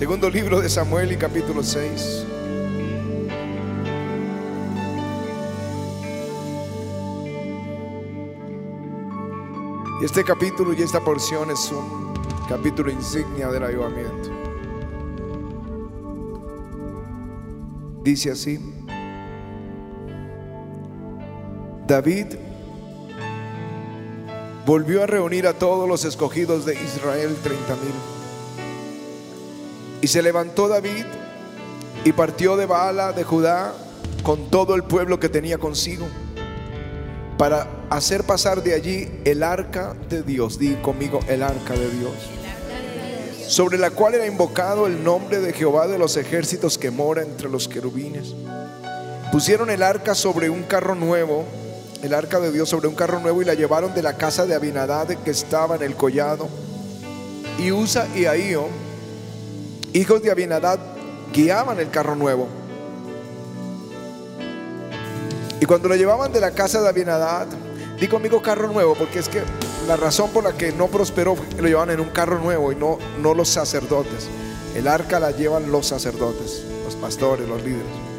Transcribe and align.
Segundo 0.00 0.30
libro 0.30 0.62
de 0.62 0.70
Samuel 0.70 1.12
y 1.12 1.16
capítulo 1.18 1.62
6. 1.62 2.24
Y 10.00 10.04
este 10.06 10.24
capítulo 10.24 10.72
y 10.72 10.80
esta 10.80 11.00
porción 11.00 11.50
es 11.50 11.70
un 11.70 12.14
capítulo 12.48 12.90
insignia 12.90 13.48
del 13.48 13.62
avivamiento. 13.62 14.30
Dice 18.02 18.30
así, 18.30 18.58
David 21.86 22.36
volvió 24.64 25.02
a 25.02 25.06
reunir 25.06 25.46
a 25.46 25.52
todos 25.52 25.86
los 25.86 26.06
escogidos 26.06 26.64
de 26.64 26.72
Israel, 26.72 27.36
treinta 27.42 27.74
mil. 27.74 28.19
Y 30.02 30.08
se 30.08 30.22
levantó 30.22 30.68
David 30.68 31.04
y 32.04 32.12
partió 32.12 32.56
de 32.56 32.66
Baala 32.66 33.12
de 33.12 33.24
Judá 33.24 33.74
con 34.22 34.50
todo 34.50 34.74
el 34.74 34.84
pueblo 34.84 35.20
que 35.20 35.28
tenía 35.28 35.58
consigo 35.58 36.06
para 37.40 37.66
hacer 37.88 38.24
pasar 38.24 38.62
de 38.62 38.74
allí 38.74 39.08
el 39.24 39.42
arca 39.42 39.94
de 40.08 40.22
Dios. 40.22 40.58
Di 40.58 40.74
conmigo 40.76 41.20
el 41.26 41.42
arca 41.42 41.74
de 41.74 41.90
Dios. 41.90 42.12
Sobre 43.48 43.78
la 43.78 43.90
cual 43.90 44.14
era 44.14 44.26
invocado 44.26 44.86
el 44.86 45.02
nombre 45.02 45.40
de 45.40 45.52
Jehová 45.52 45.88
de 45.88 45.98
los 45.98 46.16
ejércitos 46.16 46.78
que 46.78 46.90
mora 46.90 47.22
entre 47.22 47.48
los 47.48 47.66
querubines. 47.66 48.34
Pusieron 49.32 49.70
el 49.70 49.82
arca 49.82 50.14
sobre 50.14 50.50
un 50.50 50.64
carro 50.64 50.94
nuevo, 50.94 51.44
el 52.02 52.14
arca 52.14 52.40
de 52.40 52.52
Dios 52.52 52.68
sobre 52.68 52.88
un 52.88 52.94
carro 52.94 53.20
nuevo 53.20 53.40
y 53.40 53.44
la 53.44 53.54
llevaron 53.54 53.94
de 53.94 54.02
la 54.02 54.16
casa 54.16 54.44
de 54.44 54.54
Abinadad 54.54 55.08
que 55.08 55.30
estaba 55.30 55.76
en 55.76 55.82
el 55.82 55.96
collado. 55.96 56.48
Y 57.58 57.72
Usa 57.72 58.06
y 58.14 58.26
Ahío, 58.26 58.66
hijos 59.92 60.22
de 60.22 60.30
Abinadad, 60.30 60.78
guiaban 61.32 61.78
el 61.78 61.90
carro 61.90 62.14
nuevo. 62.14 62.48
Y 65.60 65.66
cuando 65.66 65.88
lo 65.88 65.96
llevaban 65.96 66.32
de 66.32 66.40
la 66.40 66.52
casa 66.52 66.80
de 66.80 66.88
Abinadad, 66.88 67.46
di 68.00 68.08
conmigo 68.08 68.40
carro 68.40 68.68
nuevo, 68.68 68.94
porque 68.94 69.18
es 69.18 69.28
que 69.28 69.42
la 69.86 69.96
razón 69.96 70.30
por 70.30 70.44
la 70.44 70.52
que 70.52 70.72
no 70.72 70.88
prosperó 70.88 71.36
fue 71.36 71.46
que 71.48 71.62
lo 71.62 71.68
llevaban 71.68 71.90
en 71.90 72.00
un 72.00 72.10
carro 72.10 72.38
nuevo 72.38 72.72
y 72.72 72.76
no, 72.76 72.98
no 73.20 73.34
los 73.34 73.48
sacerdotes. 73.48 74.28
El 74.74 74.88
arca 74.88 75.20
la 75.20 75.32
llevan 75.32 75.70
los 75.70 75.86
sacerdotes, 75.86 76.62
los 76.84 76.94
pastores, 76.94 77.48
los 77.48 77.62
líderes. 77.62 78.10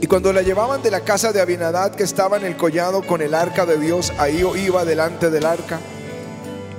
Y 0.00 0.06
cuando 0.06 0.32
la 0.32 0.42
llevaban 0.42 0.82
de 0.82 0.90
la 0.90 1.00
casa 1.00 1.32
de 1.32 1.40
Abinadad 1.40 1.94
que 1.94 2.02
estaba 2.02 2.36
en 2.36 2.44
el 2.44 2.56
collado 2.56 3.02
con 3.02 3.20
el 3.20 3.34
arca 3.34 3.66
de 3.66 3.78
Dios, 3.78 4.12
ahí 4.18 4.44
iba 4.56 4.84
delante 4.84 5.30
del 5.30 5.44
arca. 5.44 5.80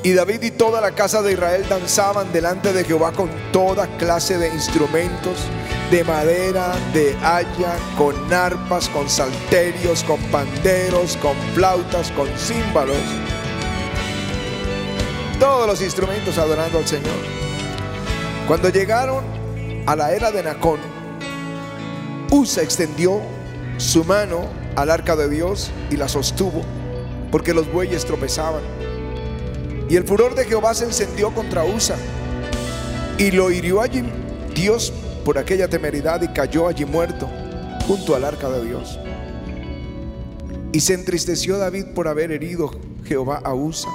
Y 0.02 0.14
David 0.14 0.44
y 0.44 0.52
toda 0.52 0.80
la 0.80 0.92
casa 0.92 1.22
de 1.22 1.34
Israel 1.34 1.66
danzaban 1.68 2.32
delante 2.32 2.72
de 2.72 2.86
Jehová 2.86 3.12
con 3.12 3.30
toda 3.52 3.86
clase 3.98 4.38
de 4.38 4.48
instrumentos 4.48 5.38
de 5.92 6.04
madera, 6.04 6.74
de 6.94 7.18
haya, 7.18 7.76
con 7.98 8.32
arpas, 8.32 8.88
con 8.90 9.10
salterios, 9.10 10.04
con 10.04 10.22
panderos, 10.32 11.18
con 11.18 11.36
flautas, 11.54 12.12
con 12.12 12.28
címbalos. 12.38 12.96
Todos 15.40 15.68
los 15.68 15.82
instrumentos 15.82 16.38
adorando 16.38 16.78
al 16.78 16.88
Señor. 16.88 17.16
Cuando 18.48 18.70
llegaron 18.70 19.24
a 19.86 19.96
la 19.96 20.14
era 20.14 20.32
de 20.32 20.44
Nacón, 20.44 20.80
Usa 22.32 22.62
extendió 22.62 23.20
su 23.78 24.04
mano 24.06 24.48
al 24.76 24.92
arca 24.92 25.16
de 25.16 25.28
Dios 25.28 25.72
y 25.90 25.98
la 25.98 26.08
sostuvo, 26.08 26.62
porque 27.32 27.54
los 27.54 27.72
bueyes 27.72 28.06
tropezaban. 28.06 28.79
Y 29.90 29.96
el 29.96 30.04
furor 30.04 30.36
de 30.36 30.46
Jehová 30.46 30.76
se 30.76 30.86
encendió 30.86 31.34
contra 31.34 31.66
Usa 31.66 31.98
y 33.18 33.32
lo 33.32 33.50
hirió 33.50 33.82
allí 33.82 34.04
Dios 34.54 34.94
por 35.26 35.40
aquella 35.40 35.68
temeridad 35.68 36.22
y 36.22 36.28
cayó 36.28 36.68
allí 36.68 36.86
muerto 36.86 37.28
junto 37.88 38.16
al 38.16 38.24
arca 38.24 38.50
de 38.50 38.66
Dios. 38.66 39.00
Y 40.72 40.82
se 40.82 40.94
entristeció 40.94 41.58
David 41.58 41.86
por 41.96 42.08
haber 42.08 42.32
herido 42.32 42.70
Jehová 43.04 43.42
a 43.44 43.56
Usa 43.56 43.90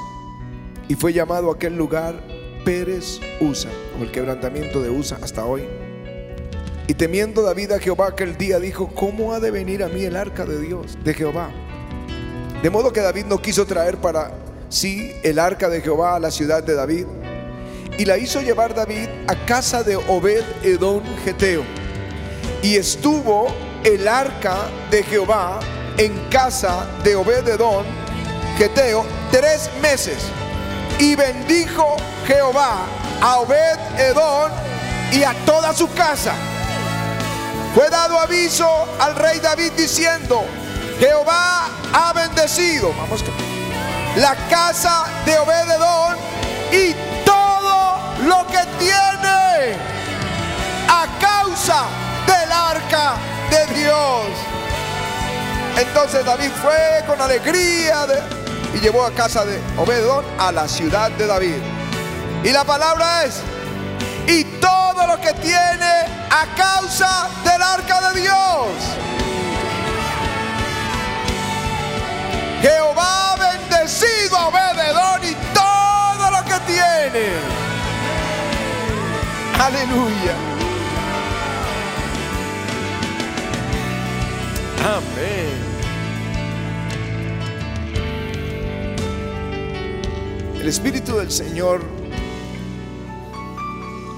y 0.88 0.96
fue 0.96 1.12
llamado 1.12 1.52
aquel 1.52 1.76
lugar 1.76 2.20
Pérez 2.64 3.20
Usa 3.40 3.70
o 3.98 4.02
el 4.02 4.10
quebrantamiento 4.10 4.82
de 4.82 4.90
Usa 4.90 5.18
hasta 5.22 5.44
hoy. 5.44 5.62
Y 6.88 6.94
temiendo 6.94 7.42
David 7.42 7.70
a 7.70 7.78
Jehová 7.78 8.08
aquel 8.08 8.36
día 8.36 8.58
dijo, 8.58 8.88
¿cómo 8.94 9.32
ha 9.32 9.38
de 9.38 9.52
venir 9.52 9.84
a 9.84 9.88
mí 9.88 10.04
el 10.04 10.16
arca 10.16 10.44
de 10.44 10.60
Dios, 10.60 10.98
de 11.04 11.14
Jehová? 11.14 11.50
De 12.62 12.68
modo 12.68 12.92
que 12.92 13.00
David 13.00 13.26
no 13.26 13.40
quiso 13.40 13.64
traer 13.64 13.98
para 13.98 14.43
sí 14.74 15.14
el 15.22 15.38
arca 15.38 15.68
de 15.68 15.80
Jehová 15.80 16.16
a 16.16 16.20
la 16.20 16.30
ciudad 16.30 16.62
de 16.62 16.74
David. 16.74 17.06
Y 17.96 18.04
la 18.04 18.18
hizo 18.18 18.40
llevar 18.42 18.74
David 18.74 19.08
a 19.28 19.46
casa 19.46 19.84
de 19.84 19.96
Obed 19.96 20.42
Edom 20.62 21.02
Geteo. 21.24 21.62
Y 22.62 22.74
estuvo 22.74 23.46
el 23.84 24.08
arca 24.08 24.56
de 24.90 25.02
Jehová 25.04 25.60
en 25.96 26.12
casa 26.28 26.86
de 27.04 27.14
Obed 27.14 27.46
Edom 27.46 27.84
Geteo 28.58 29.06
tres 29.30 29.70
meses. 29.80 30.16
Y 30.98 31.14
bendijo 31.14 31.96
Jehová 32.26 32.86
a 33.20 33.38
Obed 33.38 33.78
Edom 33.98 34.50
y 35.12 35.22
a 35.22 35.34
toda 35.46 35.72
su 35.72 35.88
casa. 35.92 36.34
Fue 37.74 37.88
dado 37.90 38.18
aviso 38.18 38.68
al 39.00 39.14
rey 39.16 39.38
David 39.38 39.72
diciendo, 39.76 40.42
Jehová 40.98 41.68
ha 41.92 42.12
bendecido. 42.12 42.92
Vamos 42.96 43.22
la 44.16 44.36
casa 44.48 45.04
de 45.24 45.38
Obededón 45.38 46.16
y 46.72 46.94
todo 47.24 47.98
lo 48.26 48.46
que 48.46 48.64
tiene 48.78 49.76
a 50.88 51.06
causa 51.20 51.84
del 52.26 52.52
arca 52.52 53.14
de 53.50 53.74
Dios. 53.74 54.26
Entonces 55.76 56.24
David 56.24 56.50
fue 56.62 57.04
con 57.06 57.20
alegría 57.20 58.06
y 58.72 58.78
llevó 58.78 59.04
a 59.04 59.10
casa 59.12 59.44
de 59.44 59.60
Obededón 59.76 60.24
a 60.38 60.52
la 60.52 60.68
ciudad 60.68 61.10
de 61.12 61.26
David. 61.26 61.56
Y 62.44 62.50
la 62.50 62.64
palabra 62.64 63.24
es, 63.24 63.40
y 64.28 64.44
todo 64.60 65.06
lo 65.06 65.20
que 65.20 65.32
tiene 65.34 65.92
a 66.30 66.46
causa 66.56 67.28
del 67.44 67.60
arca 67.60 68.12
de 68.12 68.20
Dios. 68.20 69.13
Jehová 72.62 73.36
bendecido 73.36 74.36
a 74.38 74.50
y 75.22 75.34
todo 75.54 76.30
lo 76.30 76.44
que 76.44 76.72
tiene. 76.72 77.28
Aleluya. 79.58 80.34
Amén. 84.84 85.64
El 90.60 90.68
Espíritu 90.68 91.16
del 91.16 91.30
Señor 91.30 91.82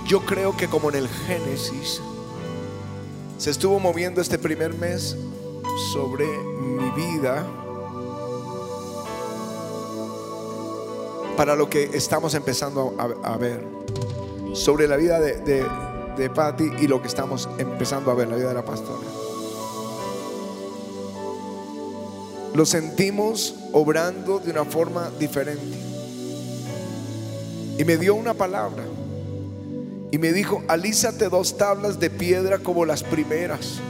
yo 0.06 0.20
creo 0.24 0.56
que 0.56 0.68
como 0.68 0.90
en 0.90 0.96
el 0.96 1.08
Génesis 1.08 2.00
se 3.38 3.50
estuvo 3.50 3.80
moviendo 3.80 4.20
este 4.20 4.38
primer 4.38 4.74
mes 4.74 5.16
sobre 5.92 6.26
mi 6.26 6.90
vida 6.90 7.44
para 11.36 11.54
lo 11.54 11.68
que 11.68 11.90
estamos 11.94 12.34
empezando 12.34 12.94
a, 12.98 13.36
ver, 13.36 13.64
sobre 14.54 14.88
la 14.88 14.96
vida 14.96 15.20
de, 15.20 15.36
de, 15.38 15.66
de 16.16 16.30
Patty 16.30 16.70
y 16.80 16.86
lo 16.86 17.00
que 17.00 17.08
estamos 17.08 17.48
empezando 17.58 18.10
a 18.10 18.14
ver, 18.14 18.28
la 18.28 18.36
vida 18.36 18.48
de 18.48 18.54
la 18.54 18.64
pastora. 18.64 19.06
Lo 22.54 22.64
sentimos 22.64 23.54
obrando 23.72 24.38
de 24.38 24.50
una 24.50 24.64
forma 24.64 25.10
diferente. 25.18 25.76
Y 27.78 27.84
me 27.84 27.98
dio 27.98 28.14
una 28.14 28.32
palabra. 28.32 28.82
Y 30.10 30.16
me 30.16 30.32
dijo, 30.32 30.62
alízate 30.66 31.28
dos 31.28 31.58
tablas 31.58 32.00
de 32.00 32.08
piedra 32.08 32.58
como 32.58 32.86
las 32.86 33.02
primeras. 33.02 33.80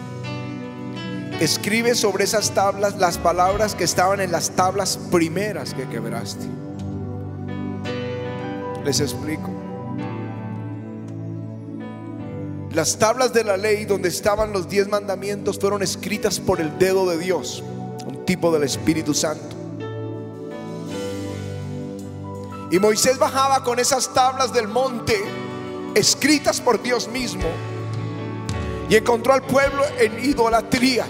Escribe 1.38 1.94
sobre 1.94 2.24
esas 2.24 2.50
tablas 2.50 2.96
las 2.96 3.18
palabras 3.18 3.76
que 3.76 3.84
estaban 3.84 4.20
en 4.20 4.32
las 4.32 4.50
tablas 4.50 4.98
primeras 5.12 5.72
que 5.72 5.86
quebraste. 5.88 6.46
Les 8.86 9.00
explico. 9.00 9.50
Las 12.72 12.96
tablas 12.96 13.32
de 13.32 13.42
la 13.42 13.56
ley 13.56 13.84
donde 13.84 14.08
estaban 14.08 14.52
los 14.52 14.68
diez 14.68 14.86
mandamientos 14.86 15.58
fueron 15.58 15.82
escritas 15.82 16.38
por 16.38 16.60
el 16.60 16.78
dedo 16.78 17.04
de 17.10 17.18
Dios, 17.18 17.64
un 18.06 18.24
tipo 18.24 18.52
del 18.52 18.62
Espíritu 18.62 19.12
Santo. 19.12 19.56
Y 22.70 22.78
Moisés 22.78 23.18
bajaba 23.18 23.64
con 23.64 23.80
esas 23.80 24.14
tablas 24.14 24.52
del 24.52 24.68
monte 24.68 25.16
escritas 25.96 26.60
por 26.60 26.80
Dios 26.80 27.08
mismo 27.08 27.48
y 28.88 28.94
encontró 28.94 29.32
al 29.32 29.42
pueblo 29.42 29.82
en 29.98 30.24
idolatría. 30.24 31.06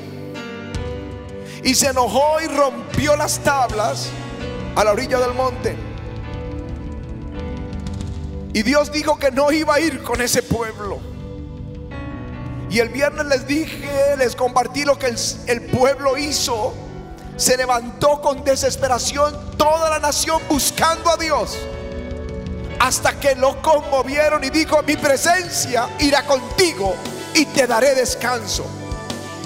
Y 1.62 1.74
se 1.74 1.88
enojó 1.88 2.40
y 2.42 2.46
rompió 2.46 3.16
las 3.16 3.38
tablas 3.40 4.08
a 4.74 4.82
la 4.82 4.92
orilla 4.92 5.18
del 5.18 5.34
monte. 5.34 5.85
Y 8.56 8.62
Dios 8.62 8.90
dijo 8.90 9.18
que 9.18 9.30
no 9.30 9.52
iba 9.52 9.74
a 9.74 9.80
ir 9.80 10.02
con 10.02 10.22
ese 10.22 10.42
pueblo. 10.42 10.98
Y 12.70 12.78
el 12.78 12.88
viernes 12.88 13.26
les 13.26 13.46
dije, 13.46 14.16
les 14.16 14.34
compartí 14.34 14.82
lo 14.82 14.98
que 14.98 15.14
el, 15.46 15.62
pueblo 15.66 16.16
hizo. 16.16 16.72
Se 17.36 17.58
levantó 17.58 18.22
con 18.22 18.42
desesperación 18.44 19.58
toda 19.58 19.90
la 19.90 19.98
nación 19.98 20.40
buscando 20.48 21.10
a 21.10 21.18
Dios. 21.18 21.58
Hasta 22.80 23.20
que 23.20 23.34
lo 23.34 23.60
conmovieron 23.60 24.42
y 24.42 24.48
dijo, 24.48 24.82
mi 24.84 24.96
presencia 24.96 25.90
irá 25.98 26.24
contigo 26.24 26.96
y 27.34 27.44
te 27.44 27.66
daré 27.66 27.94
descanso. 27.94 28.64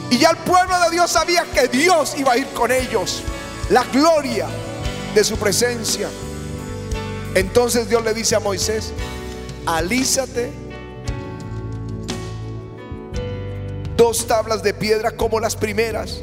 Y 0.08 0.18
ya 0.18 0.30
el 0.30 0.36
pueblo 0.36 0.78
de 0.84 0.90
Dios 0.90 1.10
sabía 1.10 1.42
que 1.52 1.66
Dios 1.66 2.14
iba 2.16 2.34
a 2.34 2.38
ir 2.38 2.46
con 2.50 2.70
ellos. 2.70 3.24
La 3.70 3.82
gloria 3.82 4.46
de 5.12 5.24
su 5.24 5.36
presencia. 5.36 6.08
Entonces 7.34 7.88
Dios 7.88 8.04
le 8.04 8.12
dice 8.12 8.34
a 8.34 8.40
Moisés, 8.40 8.92
alízate 9.66 10.50
dos 13.96 14.26
tablas 14.26 14.62
de 14.62 14.74
piedra 14.74 15.10
como 15.12 15.38
las 15.38 15.54
primeras 15.54 16.18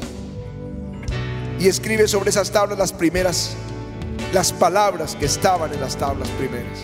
y 1.58 1.68
escribe 1.68 2.06
sobre 2.08 2.30
esas 2.30 2.50
tablas 2.50 2.78
las 2.78 2.92
primeras, 2.92 3.50
las 4.32 4.52
palabras 4.52 5.16
que 5.16 5.26
estaban 5.26 5.72
en 5.72 5.80
las 5.80 5.96
tablas 5.96 6.28
primeras. 6.30 6.78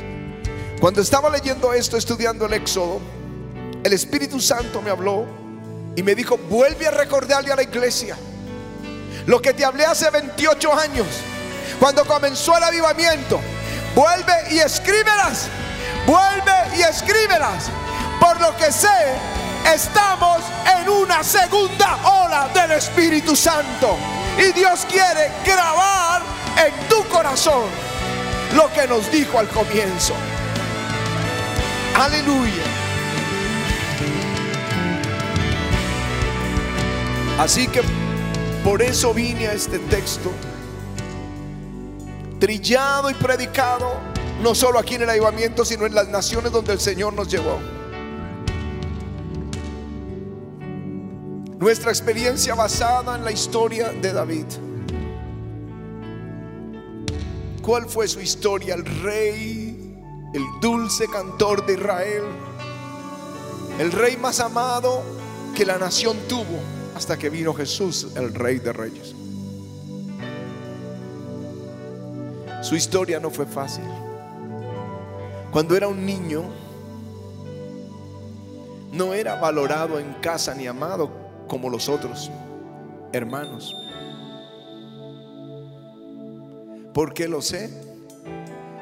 Cuando 0.81 1.01
estaba 1.01 1.31
leyendo 1.31 1.73
esto, 1.73 1.97
estudiando 1.97 2.47
el 2.47 2.55
Éxodo, 2.55 3.01
el 3.83 3.93
Espíritu 3.93 4.41
Santo 4.41 4.81
me 4.81 4.91
habló 4.91 5.27
y 5.97 6.03
me 6.03 6.15
dijo, 6.15 6.39
vuelve 6.49 6.87
a 6.87 6.91
recordarle 6.91 7.53
a 7.53 7.57
la 7.57 7.63
iglesia 7.63 8.17
lo 9.27 9.41
que 9.41 9.53
te 9.53 9.65
hablé 9.65 9.85
hace 9.85 10.11
28 10.11 10.75
años, 10.75 11.07
cuando 11.79 12.05
comenzó 12.05 12.57
el 12.57 12.65
avivamiento. 12.65 13.41
Vuelve 13.95 14.33
y 14.51 14.59
escríbelas, 14.59 15.49
vuelve 16.07 16.77
y 16.77 16.83
escríbelas. 16.83 17.71
Por 18.21 18.41
lo 18.41 18.57
que 18.57 18.73
sé, 18.73 18.89
estamos 19.73 20.43
en 20.81 20.89
una 20.89 21.23
segunda 21.23 21.99
ola 22.05 22.49
del 22.53 22.73
Espíritu 22.73 23.37
Santo. 23.37 23.97
Y 24.39 24.53
Dios 24.53 24.85
quiere 24.91 25.31
grabar 25.45 26.23
en 26.67 26.89
tu 26.89 27.07
corazón 27.09 27.65
lo 28.55 28.73
que 28.73 28.87
nos 28.89 29.11
dijo 29.13 29.39
al 29.39 29.49
comienzo. 29.49 30.15
Aleluya. 31.97 32.63
Así 37.39 37.69
que 37.69 37.83
por 38.63 38.81
eso 38.83 39.13
vine 39.13 39.49
a 39.49 39.53
este 39.53 39.79
texto, 39.79 40.33
trillado 42.45 43.09
y 43.09 43.15
predicado, 43.15 43.91
no 44.43 44.55
solo 44.55 44.79
aquí 44.79 44.97
en 44.97 45.03
el 45.05 45.09
ayudamiento, 45.09 45.65
sino 45.65 45.87
en 45.87 45.95
las 45.95 46.09
naciones 46.09 46.53
donde 46.53 46.75
el 46.75 46.79
Señor 46.79 47.15
nos 47.15 47.27
llevó. 47.29 47.59
Nuestra 51.59 51.91
experiencia 51.91 52.55
basada 52.55 53.17
en 53.17 53.25
la 53.25 53.33
historia 53.33 53.93
de 53.93 54.13
David. 54.13 54.45
¿Cuál 57.63 57.89
fue 57.89 58.07
su 58.09 58.21
historia? 58.21 58.75
El 58.75 58.85
rey, 58.85 59.97
el 60.35 60.45
dulce 60.61 61.09
cantor 61.09 61.65
de 61.65 61.73
Israel, 61.73 62.25
el 63.79 63.91
rey 63.91 64.19
más 64.19 64.41
amado 64.41 65.03
que 65.57 65.65
la 65.65 65.79
nación 65.79 66.19
tuvo 66.29 66.61
hasta 66.95 67.17
que 67.19 67.31
vino 67.31 67.55
Jesús, 67.55 68.09
el 68.17 68.35
rey 68.35 68.59
de 68.59 68.75
reyes. 68.75 69.24
Su 72.65 72.77
historia 72.77 73.21
no 73.21 73.31
fue 73.31 73.45
fácil. 73.45 73.85
Cuando 75.53 75.77
era 75.77 75.87
un 75.87 76.07
niño, 76.07 76.45
no 78.91 79.13
era 79.13 79.39
valorado 79.39 79.99
en 79.99 80.15
casa 80.15 80.55
ni 80.55 80.67
amado 80.67 81.11
como 81.47 81.69
los 81.69 81.91
otros 81.91 82.31
hermanos. 83.13 83.75
¿Por 86.95 87.13
qué 87.13 87.29
lo 87.29 87.43
sé? 87.43 87.69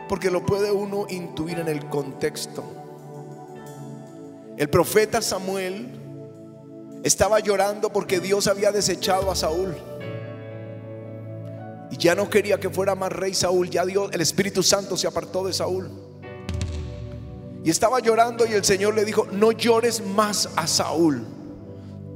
Porque 0.08 0.31
lo 0.31 0.46
puede 0.46 0.70
uno 0.70 1.06
intuir 1.08 1.58
en 1.58 1.67
el 1.67 1.88
contexto. 1.88 2.62
El 4.58 4.70
profeta 4.70 5.20
Samuel 5.20 5.88
estaba 7.02 7.40
llorando 7.40 7.93
porque 7.93 8.20
Dios 8.20 8.46
había 8.46 8.70
desechado 8.70 9.29
a 9.29 9.34
Saúl. 9.34 9.75
Y 11.93 11.97
ya 11.99 12.17
no 12.17 12.29
quería 12.29 12.59
que 12.59 12.71
fuera 12.71 12.97
más 12.97 13.12
rey 13.12 13.35
Saúl. 13.35 13.71
Ya 13.71 13.87
Dios, 13.87 14.11
el 14.12 14.21
Espíritu 14.21 14.65
Santo 14.65 14.97
se 14.97 15.06
apartó 15.06 15.47
de 15.47 15.53
Saúl. 15.53 15.89
Y 17.62 17.71
estaba 17.71 18.00
llorando 18.00 18.44
y 18.44 18.55
el 18.55 18.65
Señor 18.65 18.94
le 18.94 19.05
dijo, 19.05 19.29
no 19.31 19.53
llores 19.53 20.05
más 20.05 20.49
a 20.56 20.67
Saúl 20.67 21.25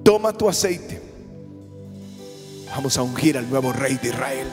toma 0.06 0.32
tu 0.32 0.49
aceite. 0.49 1.02
Vamos 2.70 2.96
a 2.96 3.02
ungir 3.02 3.37
al 3.37 3.50
nuevo 3.50 3.73
rey 3.73 3.99
de 4.00 4.11
Israel. 4.11 4.49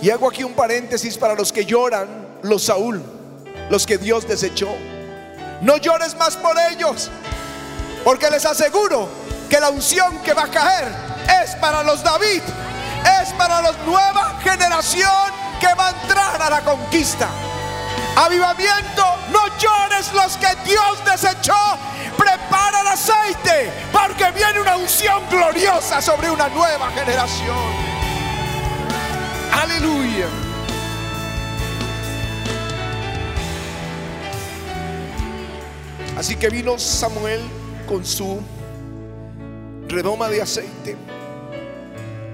Y 0.00 0.08
hago 0.08 0.26
aquí 0.26 0.42
un 0.42 0.54
paréntesis 0.54 1.18
para 1.18 1.34
los 1.34 1.52
que 1.52 1.66
lloran, 1.66 2.08
los 2.42 2.62
Saúl, 2.62 3.02
los 3.68 3.86
que 3.86 3.98
Dios 3.98 4.26
desechó. 4.26 4.70
No 5.60 5.76
llores 5.76 6.16
más 6.16 6.38
por 6.38 6.56
ellos, 6.70 7.10
porque 8.04 8.30
les 8.30 8.46
aseguro 8.46 9.06
que 9.50 9.60
la 9.60 9.68
unción 9.68 10.16
que 10.24 10.32
va 10.32 10.44
a 10.44 10.50
caer 10.50 10.88
es 11.44 11.54
para 11.56 11.82
los 11.82 12.02
David, 12.02 12.40
es 13.22 13.32
para 13.34 13.62
la 13.62 13.72
nueva 13.84 14.38
generación 14.42 15.32
que 15.60 15.72
va 15.74 15.88
a 15.88 15.90
entrar 15.90 16.42
a 16.42 16.50
la 16.50 16.60
conquista. 16.62 17.28
Avivamiento, 18.16 19.04
no 19.32 19.46
llores 19.58 20.12
los 20.12 20.36
que 20.36 20.48
Dios 20.64 21.04
desechó. 21.04 21.54
Prepara 22.16 22.80
el 22.80 22.86
aceite, 22.88 23.72
porque 23.92 24.30
viene 24.32 24.60
una 24.60 24.76
unción 24.76 25.22
gloriosa 25.30 26.02
sobre 26.02 26.30
una 26.30 26.48
nueva 26.48 26.90
generación. 26.90 27.56
Aleluya. 29.52 30.26
Así 36.18 36.36
que 36.36 36.50
vino 36.50 36.78
Samuel 36.78 37.40
con 37.88 38.04
su 38.04 38.40
redoma 39.88 40.28
de 40.28 40.42
aceite 40.42 40.96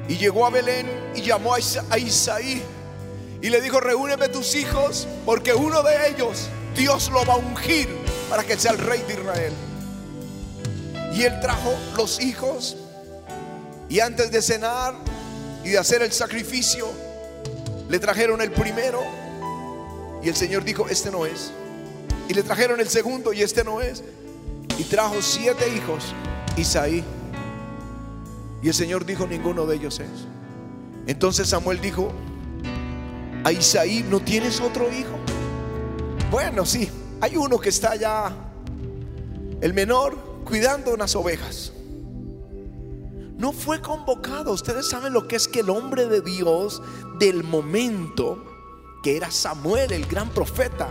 y 0.09 0.17
llegó 0.17 0.47
a 0.47 0.51
Belén 0.51 0.87
y 1.15 1.23
llamó 1.23 1.55
a 1.55 1.99
Isaí 1.99 2.63
y 3.43 3.51
le 3.51 3.61
dijo, 3.61 3.81
reúneme 3.81 4.29
tus 4.29 4.55
hijos, 4.55 5.07
porque 5.25 5.53
uno 5.53 5.83
de 5.83 6.09
ellos 6.09 6.49
Dios 6.77 7.11
lo 7.11 7.25
va 7.25 7.35
a 7.35 7.37
ungir 7.37 7.89
para 8.29 8.45
que 8.45 8.59
sea 8.59 8.73
el 8.73 8.79
rey 8.79 9.03
de 9.07 9.15
Israel. 9.15 9.53
Y 11.15 11.23
él 11.23 11.41
trajo 11.41 11.75
los 11.97 12.21
hijos 12.21 12.77
y 13.89 14.01
antes 14.01 14.31
de 14.31 14.43
cenar 14.43 14.95
y 15.65 15.71
de 15.71 15.79
hacer 15.79 16.03
el 16.03 16.13
sacrificio, 16.13 16.89
le 17.89 17.99
trajeron 17.99 18.41
el 18.43 18.51
primero 18.51 19.03
y 20.23 20.29
el 20.29 20.37
Señor 20.37 20.65
dijo, 20.65 20.89
este 20.89 21.11
no 21.11 21.25
es. 21.25 21.53
Y 22.29 22.35
le 22.35 22.43
trajeron 22.43 22.81
el 22.81 22.89
segundo 22.89 23.33
y 23.33 23.43
este 23.43 23.65
no 23.65 23.81
es. 23.81 24.03
Y 24.79 24.85
trajo 24.85 25.23
siete 25.23 25.69
hijos, 25.75 26.15
Isaí. 26.57 27.05
Y 28.67 28.69
el 28.69 28.75
Señor 28.75 29.07
dijo, 29.07 29.29
ninguno 29.29 29.65
de 29.65 29.77
ellos 29.77 30.01
es. 30.01 30.11
Entonces 31.07 31.51
Samuel 31.51 31.81
dijo, 31.81 32.11
a 33.45 33.53
Isaí, 33.53 34.05
¿no 34.11 34.19
tienes 34.19 34.61
otro 34.61 34.91
hijo? 34.93 35.17
Bueno, 36.33 36.67
sí, 36.67 36.91
hay 37.21 37.37
uno 37.37 37.61
que 37.61 37.69
está 37.69 37.93
allá, 37.93 38.35
el 39.61 39.73
menor, 39.73 40.19
cuidando 40.45 40.93
unas 40.93 41.15
ovejas. 41.15 41.73
No 43.39 43.53
fue 43.53 43.81
convocado. 43.81 44.51
Ustedes 44.51 44.89
saben 44.89 45.13
lo 45.13 45.29
que 45.29 45.37
es 45.37 45.47
que 45.47 45.61
el 45.61 45.71
hombre 45.71 46.07
de 46.07 46.21
Dios 46.21 46.83
del 47.21 47.45
momento, 47.45 48.45
que 49.05 49.17
era 49.17 49.31
Samuel, 49.31 49.93
el 49.93 50.07
gran 50.07 50.29
profeta, 50.31 50.89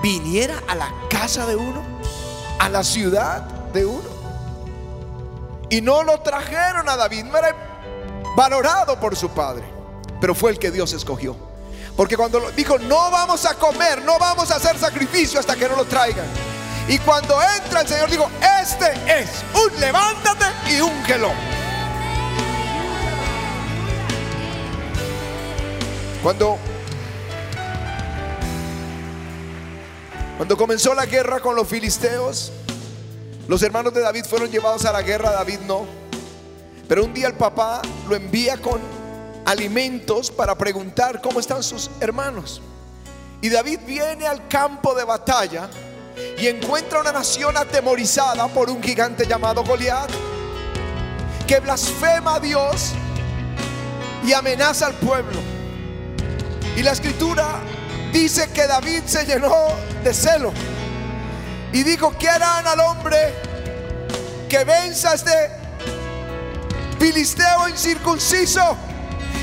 viniera 0.00 0.62
a 0.68 0.76
la 0.76 0.94
casa 1.10 1.44
de 1.44 1.56
uno, 1.56 1.82
a 2.60 2.68
la 2.68 2.84
ciudad 2.84 3.42
de 3.72 3.84
uno. 3.84 4.13
Y 5.74 5.80
no 5.80 6.04
lo 6.04 6.20
trajeron 6.20 6.88
a 6.88 6.96
David, 6.96 7.24
no 7.24 7.36
era 7.36 7.52
valorado 8.36 9.00
por 9.00 9.16
su 9.16 9.28
padre, 9.30 9.64
pero 10.20 10.32
fue 10.32 10.52
el 10.52 10.58
que 10.60 10.70
Dios 10.70 10.92
escogió. 10.92 11.34
Porque 11.96 12.16
cuando 12.16 12.48
dijo, 12.52 12.78
no 12.78 13.10
vamos 13.10 13.44
a 13.44 13.54
comer, 13.54 14.00
no 14.04 14.16
vamos 14.20 14.52
a 14.52 14.54
hacer 14.54 14.78
sacrificio 14.78 15.40
hasta 15.40 15.56
que 15.56 15.68
no 15.68 15.74
lo 15.74 15.84
traigan. 15.84 16.26
Y 16.86 16.96
cuando 16.98 17.36
entra 17.42 17.80
el 17.80 17.88
Señor 17.88 18.08
dijo, 18.08 18.30
este 18.62 18.92
es 19.20 19.30
un 19.52 19.80
levántate 19.80 20.44
y 20.70 20.80
úngelo. 20.80 21.32
Cuando 26.22 26.56
cuando 30.36 30.56
comenzó 30.56 30.94
la 30.94 31.06
guerra 31.06 31.40
con 31.40 31.56
los 31.56 31.66
filisteos, 31.66 32.52
los 33.46 33.62
hermanos 33.62 33.92
de 33.92 34.00
David 34.00 34.24
fueron 34.24 34.50
llevados 34.50 34.84
a 34.84 34.92
la 34.92 35.02
guerra, 35.02 35.30
David 35.30 35.60
no. 35.66 35.86
Pero 36.88 37.04
un 37.04 37.12
día 37.12 37.26
el 37.26 37.34
papá 37.34 37.82
lo 38.08 38.16
envía 38.16 38.56
con 38.56 38.80
alimentos 39.44 40.30
para 40.30 40.56
preguntar 40.56 41.20
cómo 41.20 41.40
están 41.40 41.62
sus 41.62 41.90
hermanos. 42.00 42.62
Y 43.42 43.50
David 43.50 43.80
viene 43.86 44.26
al 44.26 44.48
campo 44.48 44.94
de 44.94 45.04
batalla 45.04 45.68
y 46.38 46.46
encuentra 46.46 47.00
una 47.00 47.12
nación 47.12 47.56
atemorizada 47.56 48.48
por 48.48 48.70
un 48.70 48.82
gigante 48.82 49.26
llamado 49.26 49.62
Goliat 49.64 50.10
que 51.46 51.60
blasfema 51.60 52.36
a 52.36 52.40
Dios 52.40 52.92
y 54.26 54.32
amenaza 54.32 54.86
al 54.86 54.94
pueblo. 54.94 55.38
Y 56.76 56.82
la 56.82 56.92
escritura 56.92 57.60
dice 58.12 58.50
que 58.52 58.66
David 58.66 59.02
se 59.04 59.26
llenó 59.26 59.54
de 60.02 60.14
celo 60.14 60.52
y 61.74 61.82
dijo, 61.82 62.16
¿qué 62.16 62.28
harán 62.28 62.64
al 62.68 62.78
hombre 62.78 63.34
que 64.48 64.62
venza 64.62 65.12
este 65.12 65.50
filisteo 67.00 67.68
incircunciso 67.68 68.76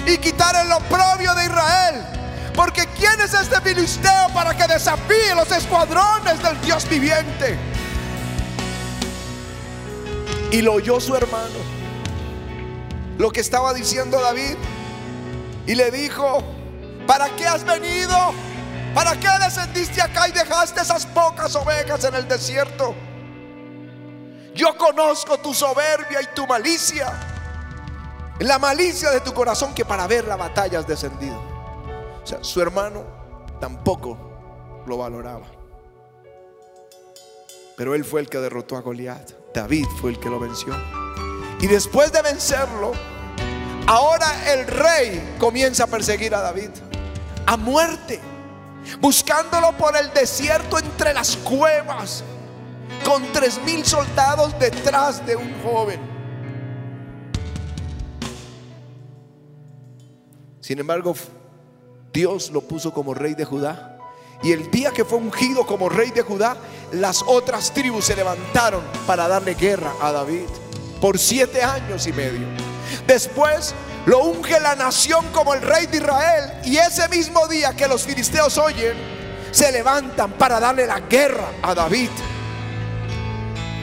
y 0.07 0.17
quitar 0.17 0.55
el 0.65 0.71
oprobio 0.71 1.35
de 1.35 1.43
Israel? 1.43 2.05
Porque 2.55 2.87
¿quién 2.97 3.19
es 3.19 3.33
este 3.33 3.59
filisteo 3.59 4.29
para 4.33 4.55
que 4.55 4.65
desafíe 4.65 5.35
los 5.35 5.51
escuadrones 5.51 6.41
del 6.41 6.61
Dios 6.61 6.87
viviente? 6.87 7.59
Y 10.51 10.61
lo 10.61 10.75
oyó 10.75 11.01
su 11.01 11.13
hermano, 11.13 11.59
lo 13.17 13.29
que 13.31 13.41
estaba 13.41 13.73
diciendo 13.73 14.21
David, 14.21 14.55
y 15.67 15.75
le 15.75 15.91
dijo, 15.91 16.41
¿para 17.05 17.27
qué 17.35 17.45
has 17.45 17.65
venido? 17.65 18.33
¿Para 18.93 19.19
qué 19.19 19.29
descendiste 19.39 20.01
acá 20.01 20.27
y 20.27 20.31
dejaste 20.31 20.81
esas 20.81 21.05
pocas 21.05 21.55
ovejas 21.55 22.03
en 22.03 22.15
el 22.15 22.27
desierto? 22.27 22.93
Yo 24.53 24.77
conozco 24.77 25.37
tu 25.37 25.53
soberbia 25.53 26.21
y 26.21 26.35
tu 26.35 26.45
malicia, 26.45 27.11
la 28.39 28.59
malicia 28.59 29.09
de 29.11 29.21
tu 29.21 29.33
corazón 29.33 29.73
que 29.73 29.85
para 29.85 30.07
ver 30.07 30.27
la 30.27 30.35
batalla 30.35 30.79
has 30.79 30.87
descendido. 30.87 31.39
O 32.21 32.27
sea, 32.27 32.43
su 32.43 32.61
hermano 32.61 33.03
tampoco 33.59 34.17
lo 34.85 34.97
valoraba. 34.97 35.45
Pero 37.77 37.95
él 37.95 38.03
fue 38.03 38.21
el 38.21 38.29
que 38.29 38.39
derrotó 38.39 38.75
a 38.75 38.81
Goliat. 38.81 39.31
David 39.53 39.87
fue 39.99 40.11
el 40.11 40.19
que 40.19 40.29
lo 40.29 40.39
venció. 40.39 40.75
Y 41.59 41.67
después 41.67 42.11
de 42.11 42.21
vencerlo, 42.21 42.91
ahora 43.87 44.51
el 44.51 44.67
rey 44.67 45.35
comienza 45.39 45.85
a 45.85 45.87
perseguir 45.87 46.35
a 46.35 46.41
David 46.41 46.69
a 47.45 47.57
muerte, 47.57 48.19
buscándolo 48.99 49.75
por 49.77 49.95
el 49.95 50.13
desierto 50.13 50.77
entre 50.79 51.13
las 51.13 51.37
cuevas, 51.37 52.23
con 53.03 53.23
tres 53.33 53.59
mil 53.63 53.85
soldados 53.85 54.57
detrás 54.59 55.25
de 55.25 55.35
un 55.35 55.61
joven. 55.63 55.99
Sin 60.59 60.79
embargo, 60.79 61.15
Dios 62.13 62.51
lo 62.51 62.61
puso 62.61 62.93
como 62.93 63.13
rey 63.13 63.33
de 63.33 63.45
Judá. 63.45 63.97
Y 64.43 64.51
el 64.53 64.71
día 64.71 64.91
que 64.91 65.05
fue 65.05 65.19
ungido 65.19 65.65
como 65.65 65.87
rey 65.87 66.11
de 66.11 66.23
Judá, 66.23 66.57
las 66.91 67.23
otras 67.27 67.71
tribus 67.73 68.05
se 68.05 68.15
levantaron 68.15 68.81
para 69.05 69.27
darle 69.27 69.53
guerra 69.53 69.93
a 70.01 70.11
David 70.11 70.47
por 70.99 71.19
siete 71.19 71.61
años 71.61 72.07
y 72.07 72.13
medio. 72.13 72.47
Después 73.05 73.73
lo 74.05 74.19
unge 74.25 74.59
la 74.59 74.75
nación 74.75 75.25
como 75.31 75.53
el 75.53 75.61
rey 75.61 75.85
de 75.87 75.97
Israel 75.97 76.53
y 76.63 76.77
ese 76.77 77.07
mismo 77.09 77.47
día 77.47 77.75
que 77.75 77.87
los 77.87 78.03
filisteos 78.03 78.57
oyen, 78.57 78.95
se 79.51 79.71
levantan 79.71 80.31
para 80.31 80.59
darle 80.59 80.87
la 80.87 80.99
guerra 81.01 81.47
a 81.61 81.75
David. 81.75 82.09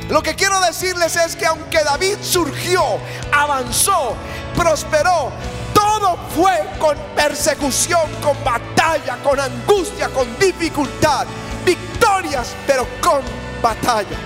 Lo 0.09 0.23
que 0.23 0.35
quiero 0.35 0.59
decirles 0.61 1.15
es 1.17 1.37
que 1.37 1.47
aunque 1.47 1.85
David 1.85 2.17
surgió, 2.23 2.83
avanzó, 3.31 4.17
prosperó, 4.57 5.31
todo 5.75 6.19
fue 6.35 6.65
con 6.79 6.97
persecución, 7.15 8.11
con 8.23 8.43
batalla, 8.43 9.19
con 9.23 9.39
angustia, 9.39 10.09
con 10.09 10.39
dificultad, 10.39 11.27
victorias, 11.65 12.55
pero 12.67 12.87
con 13.01 13.21
batalla. 13.61 14.17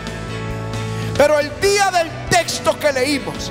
Pero 1.16 1.40
el 1.40 1.60
día 1.60 1.90
del 1.90 2.08
texto 2.30 2.78
que 2.78 2.92
leímos, 2.92 3.50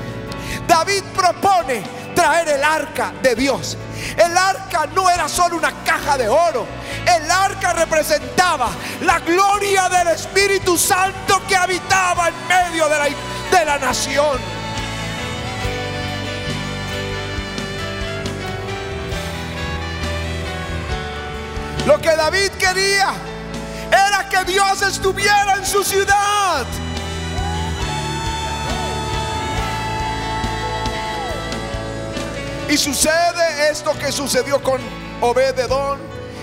David 0.67 1.03
propone 1.13 2.00
traer 2.13 2.49
el 2.49 2.63
arca 2.63 3.13
de 3.21 3.35
Dios. 3.35 3.77
El 4.17 4.37
arca 4.37 4.87
no 4.95 5.09
era 5.09 5.27
solo 5.27 5.57
una 5.57 5.71
caja 5.83 6.17
de 6.17 6.27
oro. 6.27 6.65
El 7.05 7.29
arca 7.29 7.73
representaba 7.73 8.69
la 9.01 9.19
gloria 9.19 9.89
del 9.89 10.09
Espíritu 10.09 10.77
Santo 10.77 11.41
que 11.47 11.55
habitaba 11.55 12.29
en 12.29 12.47
medio 12.47 12.89
de 12.89 12.97
la, 12.97 13.05
de 13.05 13.65
la 13.65 13.77
nación. 13.77 14.39
Lo 21.85 21.99
que 21.99 22.15
David 22.15 22.51
quería 22.59 23.13
era 23.89 24.29
que 24.29 24.51
Dios 24.51 24.81
estuviera 24.83 25.55
en 25.57 25.65
su 25.65 25.83
ciudad. 25.83 26.65
Y 32.71 32.77
sucede 32.77 33.69
esto 33.69 33.91
que 33.99 34.13
sucedió 34.13 34.63
con 34.63 34.79
Obededón 35.19 35.99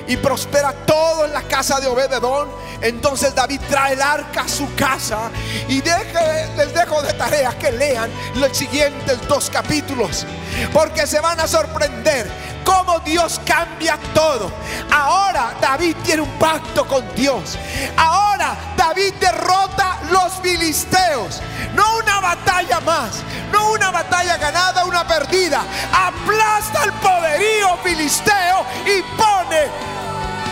y 0.07 0.19
prospera 0.19 0.75
todo 0.85 1.25
en 1.25 1.33
la 1.33 1.41
casa 1.45 1.81
de 1.81 1.87
Obededón. 1.87 2.51
Entonces 2.83 3.35
David 3.35 3.63
trae 3.71 3.95
el 3.95 4.03
arca 4.03 4.43
a 4.43 4.49
su 4.49 4.75
casa 4.75 5.31
y 5.69 5.81
les 5.81 6.75
dejo 6.75 7.01
de 7.01 7.15
tarea 7.15 7.57
que 7.59 7.73
lean 7.73 8.11
los 8.35 8.55
siguientes 8.55 9.27
dos 9.27 9.49
capítulos, 9.49 10.27
porque 10.75 11.07
se 11.07 11.19
van 11.19 11.41
a 11.41 11.49
sorprender 11.49 12.31
cómo 12.63 13.01
Dios 13.01 13.41
cambia 13.47 13.99
todo. 14.13 14.53
Ahora 14.91 15.57
David 15.63 15.97
tiene 16.05 16.21
un 16.21 16.39
pacto 16.39 16.87
con 16.87 17.03
Dios. 17.15 17.57
Ahora 17.97 18.55
David 18.79 19.15
derrota 19.15 19.99
los 20.11 20.35
filisteos. 20.41 21.43
No 21.75 21.99
una 21.99 22.21
batalla 22.21 22.79
más, 22.81 23.11
no 23.53 23.73
una 23.73 23.91
batalla 23.91 24.37
ganada, 24.37 24.85
una 24.85 25.07
perdida. 25.07 25.63
Aplasta 25.93 26.85
el 26.85 26.93
poderío 26.93 27.77
filisteo 27.83 28.65
y 28.87 29.03
pone, 29.17 29.67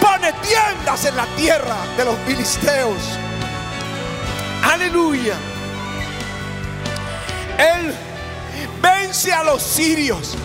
pone 0.00 0.32
tiendas 0.42 1.04
en 1.04 1.16
la 1.16 1.26
tierra 1.36 1.76
de 1.96 2.04
los 2.04 2.16
filisteos. 2.26 3.00
Aleluya. 4.64 5.34
Él 7.58 7.94
vence 8.82 9.32
a 9.32 9.44
los 9.44 9.62
sirios 9.62 10.36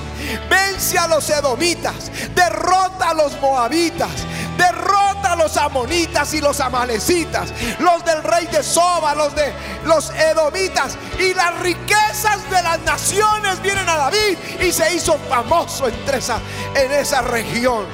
vence 0.50 0.98
a 0.98 1.08
los 1.08 1.30
edomitas, 1.30 2.12
derrota 2.36 3.10
a 3.10 3.14
los 3.14 3.40
moabitas, 3.42 4.12
derrota 4.58 4.91
los 5.36 5.58
amonitas 5.58 6.34
y 6.34 6.42
los 6.42 6.60
amalecitas, 6.60 7.54
los 7.80 8.04
del 8.06 8.24
rey 8.24 8.48
de 8.48 8.64
Soba, 8.64 9.16
los 9.16 9.34
de 9.36 9.54
los 9.86 10.10
edomitas 10.12 10.98
y 11.20 11.34
las 11.34 11.60
riquezas 11.60 12.50
de 12.50 12.62
las 12.62 12.80
naciones 12.82 13.62
vienen 13.62 13.88
a 13.88 13.98
David 13.98 14.38
y 14.62 14.72
se 14.72 14.96
hizo 14.96 15.18
famoso 15.30 15.88
entre 15.88 16.18
esa, 16.18 16.40
en 16.76 16.92
esa 16.92 17.22
región. 17.22 17.86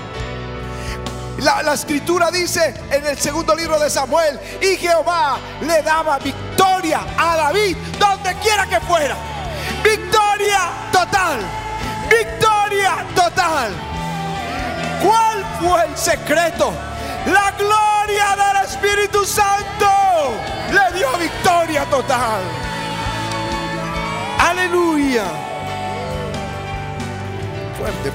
La, 1.40 1.62
la, 1.62 1.74
escritura 1.74 2.32
dice 2.32 2.74
en 2.90 3.06
el 3.06 3.18
segundo 3.18 3.56
libro 3.56 3.80
de 3.80 3.92
Samuel, 3.92 4.40
y 4.60 4.76
Jehová 4.78 5.38
le 5.62 5.84
daba 5.84 6.18
victoria 6.18 7.02
a 7.16 7.38
David 7.38 7.78
donde 8.00 8.34
quiera 8.38 8.66
que 8.68 8.80
fuera. 8.82 9.16
Victoria 9.84 10.62
total. 10.92 11.40
Victoria 12.10 13.06
total. 13.16 13.72
¿Cuál 15.04 15.46
fue 15.60 15.86
el 15.86 15.98
secreto? 15.98 16.74
La 17.32 17.52
gloria 17.58 18.36
del 18.36 18.66
Espíritu 18.66 19.26
Santo 19.26 19.86
le 20.72 20.98
dio 20.98 21.08
victoria 21.18 21.86
total. 21.86 22.42
Aleluya. 24.40 25.26
Fuerte. 27.78 28.12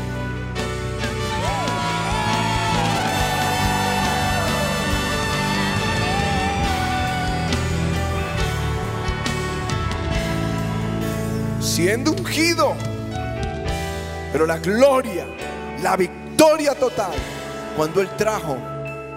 Siendo 11.60 12.12
ungido 12.12 12.76
pero 14.32 14.46
la 14.46 14.58
gloria, 14.58 15.26
la 15.82 15.94
victoria 15.94 16.74
total, 16.74 17.12
cuando 17.76 18.00
Él 18.00 18.08
trajo 18.16 18.56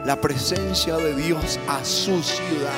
la 0.06 0.20
presencia 0.22 0.98
de 0.98 1.16
Dios 1.16 1.60
a 1.68 1.84
su 1.84 2.22
ciudad. 2.22 2.72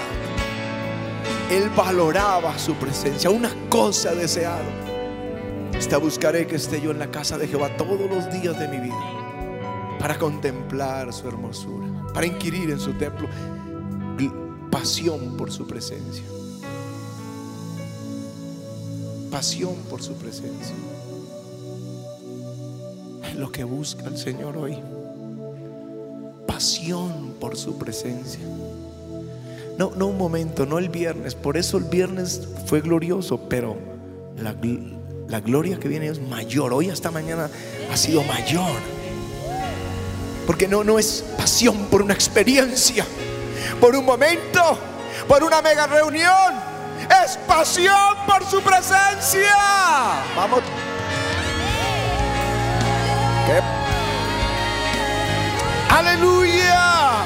Él 1.52 1.70
valoraba 1.76 2.58
su 2.58 2.74
presencia, 2.76 3.30
una 3.30 3.52
cosa 3.70 4.14
deseada. 4.14 4.64
Esta 5.74 5.98
buscaré 5.98 6.48
que 6.48 6.56
esté 6.56 6.82
yo 6.82 6.92
en 6.92 7.00
la 7.00 7.12
casa 7.12 7.38
de 7.38 7.48
Jehová 7.48 7.76
todos 7.78 8.10
los 8.10 8.32
días 8.32 8.58
de 8.58 8.68
mi 8.68 8.80
vida 8.80 9.98
para 10.00 10.18
contemplar 10.18 11.12
su 11.14 11.28
hermosura, 11.28 11.88
para 12.14 12.26
inquirir 12.26 12.72
en 12.72 12.80
su 12.80 12.94
templo, 12.94 13.28
pasión 14.72 15.36
por 15.38 15.52
su 15.52 15.68
presencia. 15.68 16.24
Pasión 19.32 19.76
por 19.90 20.02
su 20.02 20.14
presencia 20.14 20.76
lo 23.38 23.52
que 23.52 23.64
busca 23.64 24.06
el 24.08 24.18
Señor 24.18 24.58
hoy. 24.58 24.97
Pasión 26.58 27.36
por 27.40 27.56
su 27.56 27.78
presencia. 27.78 28.40
No, 29.78 29.92
no 29.96 30.08
un 30.08 30.18
momento, 30.18 30.66
no 30.66 30.80
el 30.80 30.90
viernes. 30.90 31.36
Por 31.36 31.56
eso 31.56 31.78
el 31.78 31.84
viernes 31.84 32.48
fue 32.66 32.82
glorioso, 32.82 33.42
pero 33.48 33.78
la, 34.42 34.56
la 35.28 35.40
gloria 35.40 35.78
que 35.78 35.88
viene 35.88 36.08
es 36.08 36.20
mayor. 36.20 36.74
Hoy 36.74 36.90
hasta 36.90 37.12
mañana 37.12 37.48
ha 37.94 37.96
sido 37.96 38.24
mayor. 38.24 38.76
Porque 40.48 40.68
no, 40.68 40.84
no 40.84 40.98
es 40.98 41.24
pasión 41.38 41.86
por 41.92 42.02
una 42.02 42.16
experiencia, 42.16 43.06
por 43.80 43.96
un 43.96 44.06
momento, 44.06 44.80
por 45.28 45.44
una 45.44 45.62
mega 45.62 45.86
reunión. 45.86 46.56
Es 47.24 47.38
pasión 47.48 48.16
por 48.26 48.44
su 48.50 48.64
presencia. 48.64 49.54
Vamos. 50.36 50.64
Aleluya. 55.98 57.24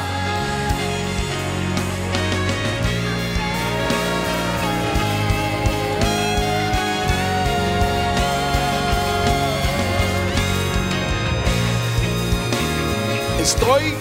Estoy 13.42 13.94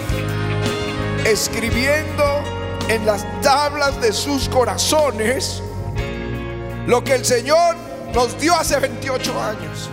escribiendo 1.24 2.22
en 2.88 3.04
las 3.04 3.26
tablas 3.42 4.00
de 4.00 4.12
sus 4.12 4.48
corazones 4.48 5.64
lo 6.86 7.02
que 7.02 7.16
el 7.16 7.24
Señor 7.24 7.74
nos 8.14 8.38
dio 8.38 8.54
hace 8.54 8.78
28 8.78 9.42
años. 9.42 9.90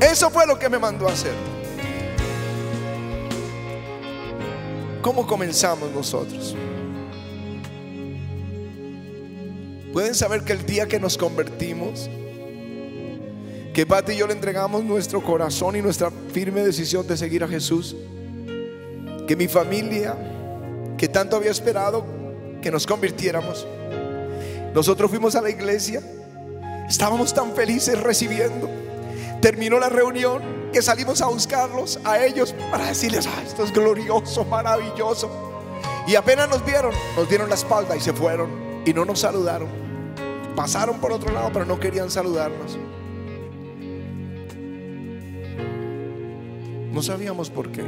Eso 0.00 0.28
fue 0.28 0.44
lo 0.48 0.58
que 0.58 0.68
me 0.68 0.80
mandó 0.80 1.08
a 1.08 1.12
hacer. 1.12 1.55
¿Cómo 5.06 5.24
comenzamos 5.24 5.88
nosotros? 5.92 6.56
Pueden 9.92 10.16
saber 10.16 10.42
que 10.42 10.52
el 10.52 10.66
día 10.66 10.88
que 10.88 10.98
nos 10.98 11.16
convertimos, 11.16 12.10
que 13.72 13.86
Pati 13.86 14.14
y 14.14 14.16
yo 14.16 14.26
le 14.26 14.32
entregamos 14.32 14.82
nuestro 14.82 15.22
corazón 15.22 15.76
y 15.76 15.80
nuestra 15.80 16.10
firme 16.10 16.64
decisión 16.64 17.06
de 17.06 17.16
seguir 17.16 17.44
a 17.44 17.46
Jesús. 17.46 17.94
Que 19.28 19.36
mi 19.36 19.46
familia, 19.46 20.16
que 20.98 21.06
tanto 21.06 21.36
había 21.36 21.52
esperado 21.52 22.04
que 22.60 22.72
nos 22.72 22.84
convirtiéramos, 22.84 23.64
nosotros 24.74 25.08
fuimos 25.08 25.36
a 25.36 25.40
la 25.40 25.50
iglesia, 25.50 26.02
estábamos 26.88 27.32
tan 27.32 27.54
felices 27.54 27.96
recibiendo. 28.00 28.68
Terminó 29.40 29.78
la 29.78 29.88
reunión 29.88 30.55
que 30.72 30.82
salimos 30.82 31.20
a 31.22 31.26
buscarlos 31.26 31.98
a 32.04 32.24
ellos 32.24 32.54
para 32.70 32.86
decirles, 32.86 33.26
ah, 33.26 33.42
esto 33.44 33.64
es 33.64 33.72
glorioso, 33.72 34.44
maravilloso. 34.44 35.30
Y 36.06 36.14
apenas 36.14 36.48
nos 36.48 36.64
vieron, 36.64 36.92
nos 37.16 37.28
dieron 37.28 37.48
la 37.48 37.54
espalda 37.54 37.96
y 37.96 38.00
se 38.00 38.12
fueron 38.12 38.82
y 38.84 38.92
no 38.92 39.04
nos 39.04 39.20
saludaron. 39.20 39.68
Pasaron 40.54 41.00
por 41.00 41.12
otro 41.12 41.32
lado, 41.32 41.50
pero 41.52 41.64
no 41.64 41.78
querían 41.78 42.10
saludarnos. 42.10 42.78
No 46.92 47.02
sabíamos 47.02 47.50
por 47.50 47.70
qué. 47.70 47.82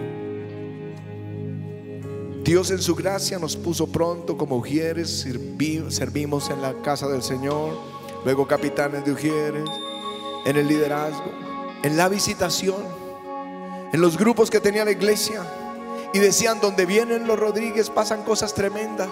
Dios 2.44 2.70
en 2.70 2.80
su 2.80 2.94
gracia 2.94 3.38
nos 3.38 3.56
puso 3.56 3.86
pronto 3.86 4.36
como 4.36 4.56
ujieres, 4.56 5.26
servimos 5.90 6.50
en 6.50 6.62
la 6.62 6.80
casa 6.82 7.08
del 7.08 7.22
Señor, 7.22 7.76
luego 8.24 8.46
capitanes 8.46 9.04
de 9.04 9.12
ujieres, 9.12 9.68
en 10.44 10.56
el 10.56 10.66
liderazgo, 10.66 11.30
en 11.82 11.96
la 11.96 12.08
visitación, 12.08 12.82
en 13.92 14.00
los 14.00 14.16
grupos 14.18 14.50
que 14.50 14.60
tenía 14.60 14.84
la 14.84 14.90
iglesia. 14.90 15.42
Y 16.12 16.18
decían, 16.20 16.60
donde 16.60 16.86
vienen 16.86 17.26
los 17.26 17.38
Rodríguez 17.38 17.90
pasan 17.90 18.22
cosas 18.22 18.54
tremendas. 18.54 19.08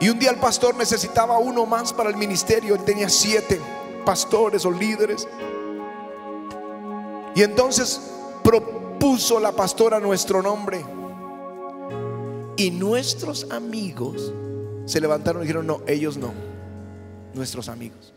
Y 0.00 0.08
un 0.08 0.18
día 0.18 0.30
el 0.30 0.38
pastor 0.38 0.76
necesitaba 0.76 1.38
uno 1.38 1.66
más 1.66 1.92
para 1.92 2.10
el 2.10 2.16
ministerio, 2.16 2.76
él 2.76 2.84
tenía 2.84 3.08
siete 3.08 3.60
pastores 4.04 4.64
o 4.64 4.70
líderes. 4.70 5.26
Y 7.34 7.42
entonces 7.42 8.00
propuso 8.44 9.40
la 9.40 9.52
pastora 9.52 9.98
nuestro 9.98 10.42
nombre. 10.42 10.84
Y 12.56 12.70
nuestros 12.70 13.50
amigos 13.50 14.32
se 14.86 15.00
levantaron 15.00 15.42
y 15.42 15.44
dijeron, 15.44 15.66
no, 15.66 15.82
ellos 15.86 16.16
no, 16.16 16.32
nuestros 17.34 17.68
amigos. 17.68 18.14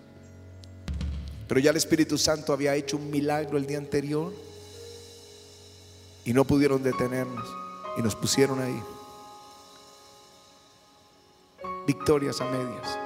Pero 1.52 1.60
ya 1.60 1.72
el 1.72 1.76
Espíritu 1.76 2.18
Santo 2.18 2.54
había 2.54 2.76
hecho 2.76 2.96
un 2.96 3.12
milagro 3.12 3.58
el 3.58 3.66
día 3.66 3.78
anterior 3.78 4.32
y 6.24 6.32
no 6.32 6.46
pudieron 6.46 6.82
detenernos 6.82 7.46
y 7.98 8.02
nos 8.02 8.16
pusieron 8.16 8.62
ahí. 8.62 8.82
Victorias 11.86 12.40
a 12.40 12.46
medias. 12.46 12.98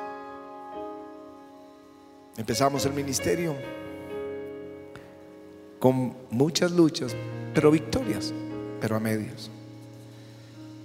Empezamos 2.37 2.85
el 2.85 2.93
ministerio 2.93 3.55
con 5.79 6.15
muchas 6.29 6.71
luchas, 6.71 7.15
pero 7.51 7.71
victorias, 7.71 8.31
pero 8.79 8.95
a 8.95 8.99
medias. 8.99 9.49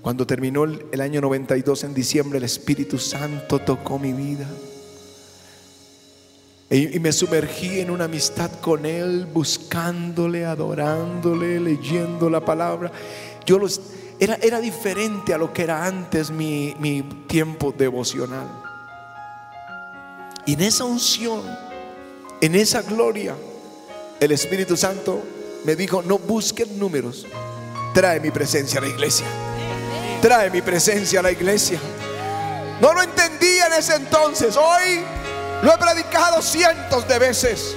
Cuando 0.00 0.26
terminó 0.26 0.64
el, 0.64 1.00
año 1.02 1.20
92 1.20 1.84
en 1.84 1.92
diciembre, 1.92 2.38
el 2.38 2.44
Espíritu 2.44 2.96
Santo 2.96 3.58
tocó 3.58 3.98
mi 3.98 4.14
vida. 4.14 4.48
Y, 6.72 7.00
me 7.00 7.12
sumergí 7.12 7.80
en 7.80 7.90
una 7.90 8.04
amistad 8.04 8.48
con 8.60 8.86
Él, 8.86 9.26
buscándole, 9.26 10.46
adorándole, 10.46 11.58
leyendo 11.58 12.30
la 12.30 12.44
palabra. 12.44 12.92
Yo 13.44 13.58
los, 13.58 13.80
era, 14.20 14.36
era 14.40 14.60
diferente 14.60 15.34
a 15.34 15.38
lo 15.38 15.52
que 15.52 15.64
era 15.64 15.84
antes 15.84 16.30
mi, 16.30 16.76
mi 16.78 17.02
tiempo 17.26 17.74
devocional. 17.76 18.46
Y 20.46 20.54
en 20.54 20.60
esa 20.60 20.84
unción, 20.84 21.42
en 22.40 22.54
esa 22.54 22.82
gloria, 22.82 23.34
el 24.20 24.30
Espíritu 24.30 24.76
Santo 24.76 25.20
me 25.64 25.74
dijo, 25.74 26.02
no 26.02 26.18
busquen 26.18 26.78
números, 26.78 27.26
trae 27.92 28.20
mi 28.20 28.30
presencia 28.30 28.78
a 28.78 28.82
la 28.82 28.88
iglesia. 28.88 29.26
Trae 30.22 30.50
mi 30.50 30.62
presencia 30.62 31.18
a 31.18 31.22
la 31.24 31.32
iglesia. 31.32 31.80
No 32.80 32.92
lo 32.92 33.02
entendía 33.02 33.66
en 33.66 33.72
ese 33.72 33.96
entonces. 33.96 34.56
Hoy 34.56 35.00
lo 35.62 35.74
he 35.74 35.78
predicado 35.78 36.42
cientos 36.42 37.06
de 37.06 37.18
veces. 37.18 37.76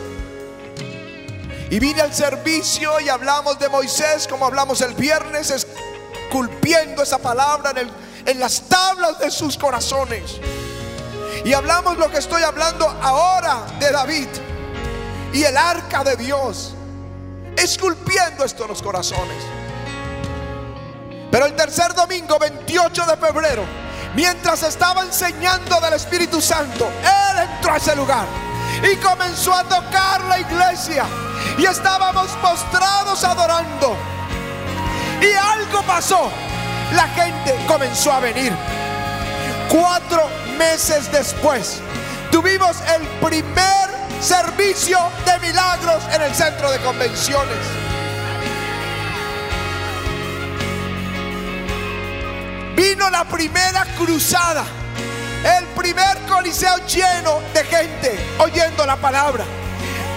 Y 1.69 1.79
vine 1.79 2.01
al 2.01 2.13
servicio 2.13 2.99
y 2.99 3.09
hablamos 3.09 3.57
de 3.59 3.67
Moisés 3.67 4.27
como 4.27 4.45
hablamos 4.45 4.81
el 4.81 4.93
viernes, 4.93 5.49
esculpiendo 5.51 7.01
esa 7.01 7.17
palabra 7.17 7.73
en, 7.75 7.89
en 8.25 8.39
las 8.39 8.61
tablas 8.69 9.19
de 9.19 9.31
sus 9.31 9.57
corazones. 9.57 10.39
Y 11.43 11.53
hablamos 11.53 11.97
lo 11.97 12.09
que 12.09 12.19
estoy 12.19 12.43
hablando 12.43 12.87
ahora 13.01 13.65
de 13.79 13.91
David 13.91 14.27
y 15.33 15.43
el 15.43 15.57
arca 15.57 16.03
de 16.03 16.15
Dios, 16.15 16.73
esculpiendo 17.57 18.45
esto 18.45 18.63
en 18.63 18.69
los 18.69 18.81
corazones. 18.81 19.43
Pero 21.31 21.47
el 21.47 21.55
tercer 21.55 21.95
domingo, 21.95 22.37
28 22.37 23.05
de 23.07 23.17
febrero, 23.17 23.82
mientras 24.15 24.63
estaba 24.63 25.03
enseñando 25.03 25.79
del 25.81 25.93
Espíritu 25.93 26.41
Santo, 26.41 26.89
Él 27.01 27.49
entró 27.49 27.73
a 27.73 27.77
ese 27.77 27.95
lugar 27.95 28.25
y 28.81 28.95
comenzó 28.97 29.53
a 29.53 29.63
tocar 29.63 30.21
la 30.25 30.39
iglesia. 30.39 31.05
Y 31.57 31.65
estábamos 31.65 32.29
postrados 32.41 33.23
adorando. 33.23 33.95
Y 35.21 35.33
algo 35.33 35.81
pasó. 35.83 36.29
La 36.93 37.07
gente 37.09 37.55
comenzó 37.67 38.11
a 38.11 38.19
venir. 38.19 38.53
Cuatro 39.69 40.29
meses 40.57 41.11
después, 41.11 41.79
tuvimos 42.31 42.77
el 42.95 43.07
primer 43.27 43.89
servicio 44.21 44.99
de 45.25 45.47
milagros 45.47 46.03
en 46.13 46.21
el 46.21 46.35
centro 46.35 46.71
de 46.71 46.79
convenciones. 46.79 47.57
Vino 52.75 53.07
la 53.11 53.23
primera 53.23 53.85
cruzada, 53.97 54.65
el 55.59 55.65
primer 55.75 56.17
coliseo 56.27 56.75
lleno 56.87 57.39
de 57.53 57.63
gente 57.65 58.19
oyendo 58.39 58.83
la 58.85 58.95
palabra. 58.95 59.45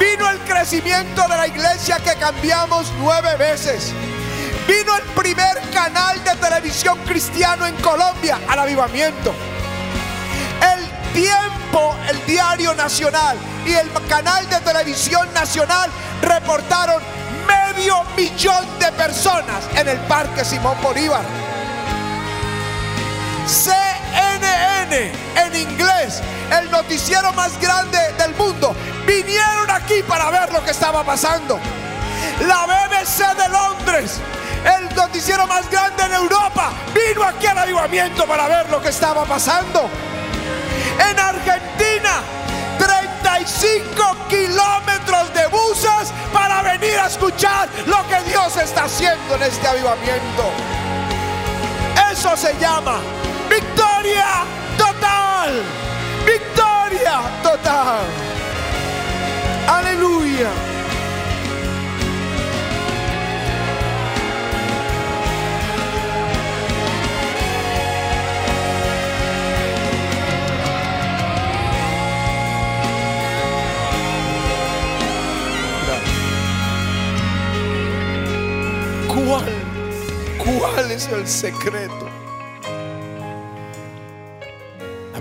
Vino 0.01 0.31
el 0.31 0.39
crecimiento 0.39 1.23
de 1.23 1.37
la 1.37 1.49
iglesia 1.49 1.99
que 1.99 2.15
cambiamos 2.15 2.91
nueve 2.99 3.37
veces. 3.37 3.93
Vino 4.67 4.97
el 4.97 5.03
primer 5.15 5.61
canal 5.71 6.23
de 6.25 6.35
televisión 6.37 6.99
cristiano 7.05 7.67
en 7.67 7.77
Colombia 7.77 8.39
al 8.49 8.59
avivamiento. 8.59 9.35
El 10.63 11.13
tiempo, 11.13 11.95
el 12.09 12.25
diario 12.25 12.75
nacional 12.75 13.37
y 13.67 13.73
el 13.73 13.91
canal 14.09 14.49
de 14.49 14.61
televisión 14.61 15.29
nacional 15.35 15.91
reportaron 16.23 17.03
medio 17.47 18.03
millón 18.17 18.67
de 18.79 18.91
personas 18.93 19.69
en 19.75 19.89
el 19.89 19.99
Parque 20.01 20.43
Simón 20.43 20.77
Bolívar. 20.83 21.56
CNN 23.47 25.13
en 25.37 25.57
inglés, 25.57 26.21
el 26.61 26.71
noticiero 26.71 27.33
más 27.33 27.59
grande 27.61 27.99
del 28.19 28.35
mundo, 28.35 28.75
vinieron 29.07 29.71
aquí 29.71 30.03
para 30.07 30.31
ver 30.31 30.53
lo 30.53 30.65
que 30.65 30.73
estaba 30.73 31.05
pasando. 31.05 31.59
La 32.47 32.67
BBC 32.67 33.37
de 33.37 33.49
Londres, 33.49 34.21
el 34.65 34.95
noticiero 34.97 35.47
más 35.47 35.71
grande 35.71 36.03
en 36.05 36.13
Europa, 36.15 36.73
vino 36.93 37.23
aquí 37.23 37.47
al 37.47 37.59
avivamiento 37.59 38.27
para 38.27 38.49
ver 38.49 38.69
lo 38.69 38.83
que 38.83 38.89
estaba 38.89 39.25
pasando. 39.25 39.89
En 41.09 41.19
Argentina, 41.19 42.23
35 42.79 44.17
kilómetros 44.29 45.33
de 45.35 45.47
buses 45.47 46.13
para 46.33 46.63
venir 46.63 46.99
a 46.99 47.07
escuchar 47.07 47.69
lo 47.87 48.07
que 48.09 48.21
Dios 48.29 48.57
está 48.57 48.85
haciendo 48.85 49.37
en 49.37 49.43
este 49.45 49.69
avivamiento. 49.69 50.51
Eso 52.11 52.37
se 52.37 52.57
llama 52.59 53.01
victoria 54.07 54.45
total. 54.79 55.63
Victoria 56.25 57.23
total. 57.43 58.07
Aleluya. 59.67 60.51
¿Cuál, 79.09 79.45
cuál 80.39 80.91
es 80.93 81.09
el 81.09 81.27
secreto? 81.27 82.06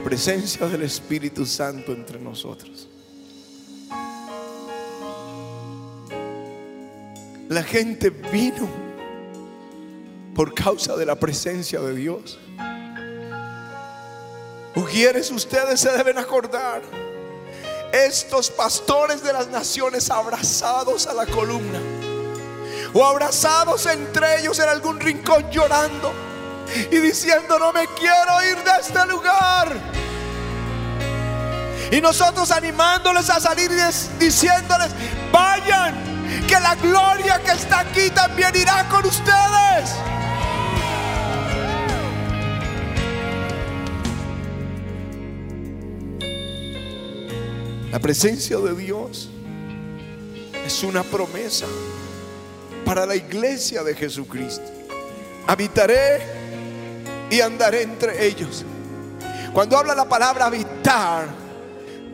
Presencia 0.06 0.68
del 0.68 0.84
Espíritu 0.84 1.48
Santo 1.48 1.92
entre 1.92 2.20
nosotros. 2.20 2.88
La 7.50 7.64
gente 7.64 8.12
vino 8.12 8.70
por 10.36 10.54
causa 10.54 10.96
de 10.96 11.08
la 11.08 11.16
presencia 11.16 11.80
de 11.80 11.96
Dios. 11.96 12.38
Mujeres, 14.76 15.32
ustedes 15.32 15.80
se 15.80 15.92
deben 15.92 16.20
acordar. 16.20 16.84
Estos 17.92 18.52
pastores 18.52 19.24
de 19.24 19.34
las 19.34 19.48
naciones 19.48 20.12
abrazados 20.12 21.08
a 21.08 21.16
la 21.16 21.26
columna 21.26 21.80
o 22.94 23.04
abrazados 23.04 23.88
entre 23.88 24.42
ellos 24.42 24.60
en 24.60 24.70
algún 24.70 25.00
rincón 25.00 25.50
llorando 25.50 26.25
y 26.92 26.98
diciendo, 26.98 27.58
no 27.60 27.72
me 27.72 27.86
quiero 27.88 28.44
ir 28.50 28.58
de 28.64 28.72
este 28.82 29.06
lugar. 29.08 29.76
Y 31.92 32.02
nosotros 32.02 32.52
animándoles 32.52 33.30
a 33.30 33.40
salir 33.40 33.72
diciéndoles, 34.20 34.92
vayan, 35.32 36.16
que 36.48 36.60
la 36.60 36.76
gloria 36.76 37.42
que 37.44 37.52
está 37.52 37.80
aquí 37.80 38.10
también 38.10 38.56
irá 38.56 38.88
con 38.90 39.06
ustedes. 39.06 39.96
La 47.92 48.00
presencia 48.00 48.58
de 48.58 48.76
Dios 48.76 49.30
es 50.66 50.84
una 50.84 51.04
promesa 51.04 51.66
para 52.84 53.06
la 53.06 53.16
iglesia 53.16 53.84
de 53.84 53.96
Jesucristo. 53.96 54.70
Habitaré 55.48 56.45
y 57.36 57.42
andaré 57.42 57.82
entre 57.82 58.26
ellos. 58.26 58.64
Cuando 59.54 59.78
habla 59.78 59.94
la 59.94 60.08
palabra 60.08 60.46
habitar, 60.46 61.28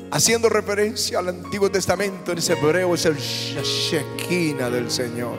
haciendo 0.09 0.49
referencia 0.49 1.19
al 1.19 1.29
Antiguo 1.29 1.69
Testamento, 1.69 2.31
en 2.31 2.39
ese 2.39 2.53
hebreo 2.53 2.95
es 2.95 3.05
el 3.05 3.17
Shekinah 3.17 4.71
del 4.71 4.89
Señor. 4.89 5.37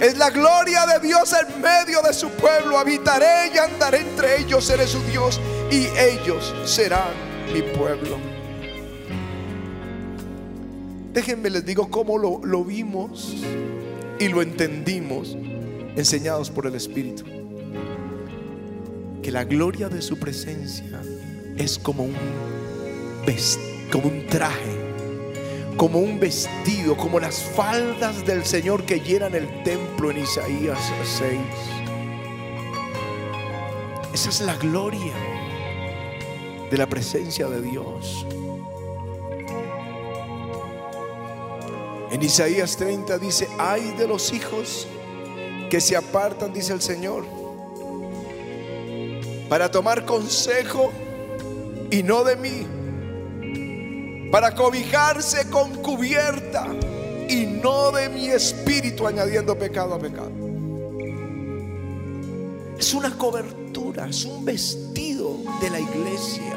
Es 0.00 0.16
la 0.16 0.30
gloria 0.30 0.86
de 0.86 1.06
Dios 1.06 1.34
en 1.34 1.60
medio 1.60 2.00
de 2.00 2.14
su 2.14 2.30
pueblo. 2.30 2.78
Habitaré 2.78 3.52
y 3.54 3.58
andaré 3.58 4.00
entre 4.00 4.40
ellos, 4.40 4.64
seré 4.64 4.86
su 4.86 5.02
Dios 5.02 5.38
y 5.70 5.86
ellos 5.98 6.54
serán 6.64 7.12
mi 7.52 7.60
pueblo. 7.60 8.16
Déjenme 11.12 11.50
les 11.50 11.66
digo 11.66 11.90
cómo 11.90 12.16
lo, 12.16 12.40
lo 12.44 12.64
vimos 12.64 13.34
y 14.18 14.28
lo 14.28 14.40
entendimos 14.40 15.36
enseñados 15.96 16.50
por 16.50 16.66
el 16.66 16.76
Espíritu. 16.76 17.39
La 19.30 19.44
gloria 19.44 19.88
de 19.88 20.02
su 20.02 20.18
presencia 20.18 21.00
es 21.56 21.78
como 21.78 22.02
un, 22.02 22.16
como 23.92 24.08
un 24.08 24.26
traje, 24.26 24.76
como 25.76 26.00
un 26.00 26.18
vestido, 26.18 26.96
como 26.96 27.20
las 27.20 27.40
faldas 27.40 28.26
del 28.26 28.44
Señor 28.44 28.84
que 28.84 28.98
llenan 28.98 29.36
el 29.36 29.62
templo 29.62 30.10
en 30.10 30.18
Isaías 30.18 30.80
6. 31.18 31.38
Esa 34.12 34.28
es 34.30 34.40
la 34.40 34.56
gloria 34.56 35.14
de 36.68 36.76
la 36.76 36.88
presencia 36.88 37.48
de 37.48 37.62
Dios. 37.62 38.26
En 42.10 42.20
Isaías 42.20 42.76
30 42.76 43.16
dice, 43.18 43.48
ay 43.60 43.94
de 43.96 44.08
los 44.08 44.32
hijos 44.32 44.88
que 45.70 45.80
se 45.80 45.96
apartan, 45.96 46.52
dice 46.52 46.72
el 46.72 46.82
Señor, 46.82 47.39
para 49.50 49.68
tomar 49.68 50.06
consejo 50.06 50.92
y 51.90 52.04
no 52.04 52.22
de 52.22 52.36
mí, 52.36 54.28
para 54.30 54.54
cobijarse 54.54 55.50
con 55.50 55.74
cubierta 55.82 56.68
y 57.28 57.46
no 57.46 57.90
de 57.90 58.08
mi 58.10 58.28
espíritu, 58.28 59.08
añadiendo 59.08 59.58
pecado 59.58 59.94
a 59.94 59.98
pecado. 59.98 60.30
Es 62.78 62.94
una 62.94 63.18
cobertura, 63.18 64.08
es 64.08 64.24
un 64.24 64.44
vestido 64.44 65.36
de 65.60 65.68
la 65.68 65.80
iglesia, 65.80 66.54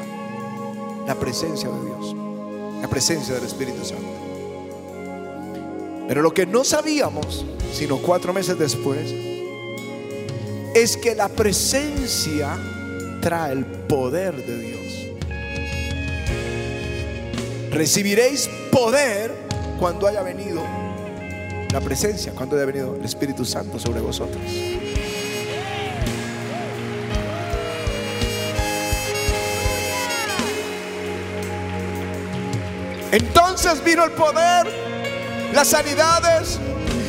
la 1.04 1.16
presencia 1.16 1.68
de 1.68 1.84
Dios, 1.86 2.14
la 2.80 2.88
presencia 2.88 3.34
del 3.34 3.44
Espíritu 3.44 3.84
Santo. 3.84 4.06
Pero 6.06 6.22
lo 6.22 6.32
que 6.32 6.46
no 6.46 6.62
sabíamos, 6.62 7.44
sino 7.72 7.98
cuatro 7.98 8.32
meses 8.32 8.56
después, 8.56 9.12
es 10.74 10.96
que 10.96 11.16
la 11.16 11.28
presencia 11.28 12.56
trae 13.24 13.52
el 13.52 13.64
poder 13.64 14.36
de 14.36 14.58
Dios. 14.58 14.92
Recibiréis 17.70 18.50
poder 18.70 19.32
cuando 19.80 20.06
haya 20.06 20.20
venido 20.20 20.62
la 21.72 21.80
presencia, 21.80 22.32
cuando 22.32 22.56
haya 22.56 22.66
venido 22.66 22.94
el 22.96 23.02
Espíritu 23.02 23.46
Santo 23.46 23.78
sobre 23.78 24.02
vosotros. 24.02 24.42
Entonces 33.10 33.82
vino 33.82 34.04
el 34.04 34.10
poder 34.10 34.66
las 35.54 35.68
sanidades 35.68 36.60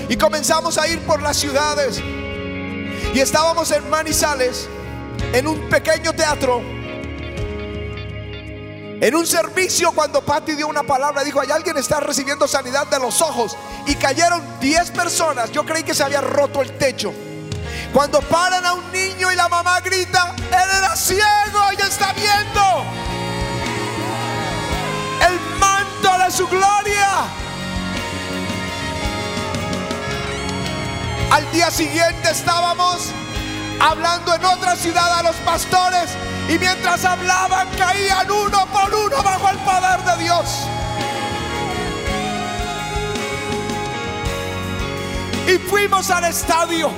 y 0.08 0.16
comenzamos 0.16 0.78
a 0.78 0.88
ir 0.88 1.02
por 1.02 1.22
las 1.22 1.36
ciudades. 1.36 2.02
Y 3.14 3.20
estábamos 3.20 3.70
en 3.72 3.90
Manizales, 3.90 4.70
en 5.36 5.48
un 5.48 5.68
pequeño 5.68 6.14
teatro, 6.14 6.62
en 9.02 9.16
un 9.16 9.28
servicio 9.28 9.92
cuando 9.92 10.22
Patty 10.22 10.54
dio 10.54 10.66
una 10.66 10.84
palabra, 10.84 11.26
dijo, 11.26 11.42
hay 11.42 11.52
alguien 11.52 11.76
está 11.76 12.00
recibiendo 12.00 12.48
sanidad 12.48 12.88
de 12.88 13.00
los 13.00 13.22
ojos. 13.22 13.58
Y 13.86 13.96
cayeron 13.96 14.42
10 14.62 14.92
personas, 14.92 15.52
yo 15.52 15.66
creí 15.66 15.84
que 15.84 15.94
se 15.94 16.04
había 16.04 16.22
roto 16.22 16.62
el 16.62 16.78
techo. 16.78 17.14
Cuando 17.94 18.22
paran 18.22 18.66
a 18.66 18.74
un 18.76 18.92
niño 18.94 19.30
y 19.30 19.36
la 19.36 19.50
mamá 19.50 19.82
grita, 19.82 20.34
él 20.38 20.70
era 20.78 20.96
ciego 20.96 21.60
y 21.78 21.82
está 21.82 22.14
viendo 22.14 22.86
el 25.28 25.60
manto 25.60 26.24
de 26.24 26.32
su 26.32 26.48
gloria. 26.48 27.10
Al 31.30 31.52
día 31.52 31.70
siguiente 31.70 32.32
estábamos 32.32 33.12
hablando 33.80 34.34
en 34.34 34.46
otra 34.46 34.76
ciudad 34.76 35.20
a 35.20 35.24
los 35.24 35.36
pastores 35.38 36.12
y 36.48 36.58
mientras 36.60 37.04
hablaban 37.06 37.68
caían 37.78 38.30
uno 38.30 38.66
por 38.68 38.94
uno 38.94 39.24
bajo 39.24 39.50
el 39.50 39.58
poder 39.60 40.00
de 40.04 40.24
Dios. 40.24 40.46
Y 45.48 45.58
fuimos 45.70 46.10
al 46.10 46.26
estadio. 46.26 46.92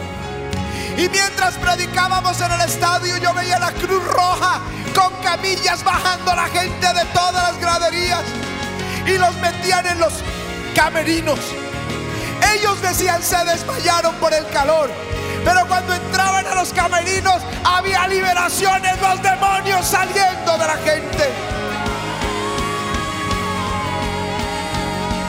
Y 0.98 1.10
mientras 1.10 1.56
predicábamos 1.56 2.40
en 2.42 2.52
el 2.52 2.62
estadio 2.62 3.18
yo 3.18 3.34
veía 3.34 3.60
la 3.60 3.72
Cruz 3.72 4.04
Roja 4.04 4.62
con 4.96 5.14
camillas 5.22 5.84
bajando 5.84 6.32
a 6.32 6.36
la 6.36 6.48
gente 6.48 6.88
de 6.88 7.06
todas 7.14 7.34
las 7.34 7.60
graderías 7.60 8.24
y 9.06 9.18
los 9.18 9.36
metían 9.38 9.86
en 9.86 10.00
los 10.00 10.14
camerinos. 10.76 11.40
Ellos 12.56 12.82
decían 12.82 13.22
se 13.22 13.38
desmayaron 13.46 14.16
por 14.16 14.34
el 14.34 14.48
calor. 14.48 14.90
Pero 15.48 15.66
cuando 15.66 15.94
entraban 15.94 16.46
a 16.46 16.56
los 16.56 16.74
camerinos 16.74 17.42
había 17.64 18.06
liberaciones, 18.10 19.00
los 19.00 19.24
demonios 19.24 19.88
saliendo 19.88 20.58
de 20.58 20.68
la 20.68 20.76
gente. 20.76 21.34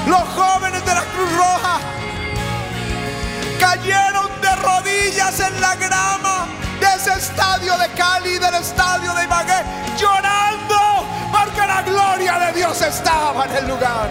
Los 0.08 0.22
jóvenes 0.22 0.84
de 0.84 0.92
la 0.92 1.02
Cruz 1.02 1.36
Roja 1.36 1.78
cayeron 3.60 4.28
de 4.40 4.56
rodillas 4.56 5.38
en 5.38 5.60
la 5.60 5.76
grama 5.76 6.48
de 6.80 6.86
ese 6.96 7.12
estadio 7.12 7.78
de 7.78 7.88
Cali, 7.90 8.38
del 8.38 8.54
estadio 8.56 9.14
de 9.14 9.22
Ibagué, 9.22 9.62
llorando 9.96 11.06
porque 11.30 11.64
la 11.64 11.82
gloria 11.82 12.38
de 12.40 12.52
Dios 12.54 12.82
estaba 12.82 13.44
en 13.44 13.56
el 13.56 13.68
lugar. 13.68 14.10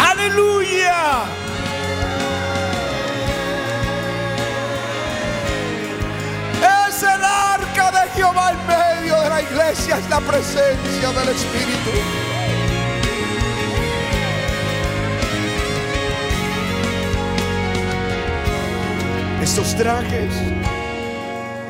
Aleluya. 0.00 1.47
Jehová 8.18 8.50
en 8.50 8.66
medio 8.66 9.20
de 9.22 9.28
la 9.28 9.40
iglesia, 9.40 9.96
es 9.96 10.10
la 10.10 10.18
presencia 10.18 11.08
del 11.12 11.28
Espíritu. 11.28 11.90
Estos 19.40 19.76
trajes, 19.76 20.34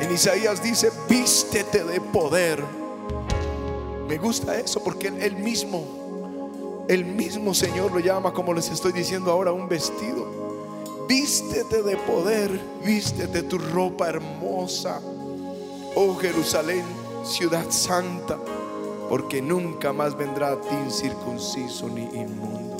en 0.01 0.11
Isaías 0.11 0.63
dice, 0.63 0.91
vístete 1.07 1.83
de 1.83 2.01
poder. 2.01 2.63
Me 4.07 4.17
gusta 4.17 4.57
eso 4.57 4.83
porque 4.83 5.09
él 5.09 5.35
mismo, 5.35 6.83
el 6.89 7.05
mismo 7.05 7.53
Señor 7.53 7.91
lo 7.91 7.99
llama, 7.99 8.33
como 8.33 8.55
les 8.55 8.71
estoy 8.71 8.91
diciendo 8.91 9.31
ahora, 9.31 9.51
un 9.51 9.69
vestido. 9.69 11.05
Vístete 11.07 11.83
de 11.83 11.95
poder, 11.95 12.49
vístete 12.83 13.43
tu 13.43 13.59
ropa 13.59 14.09
hermosa, 14.09 14.99
oh 15.95 16.15
Jerusalén, 16.15 16.85
ciudad 17.23 17.69
santa, 17.69 18.37
porque 19.09 19.41
nunca 19.41 19.93
más 19.93 20.15
vendrá 20.15 20.53
a 20.53 20.61
ti 20.61 20.75
incircunciso 20.85 21.87
ni 21.89 22.03
inmundo. 22.03 22.77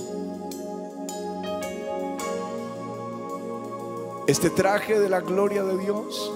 Este 4.28 4.52
traje 4.52 5.00
de 5.00 5.10
la 5.10 5.22
gloria 5.22 5.64
de 5.64 5.78
Dios 5.80 6.32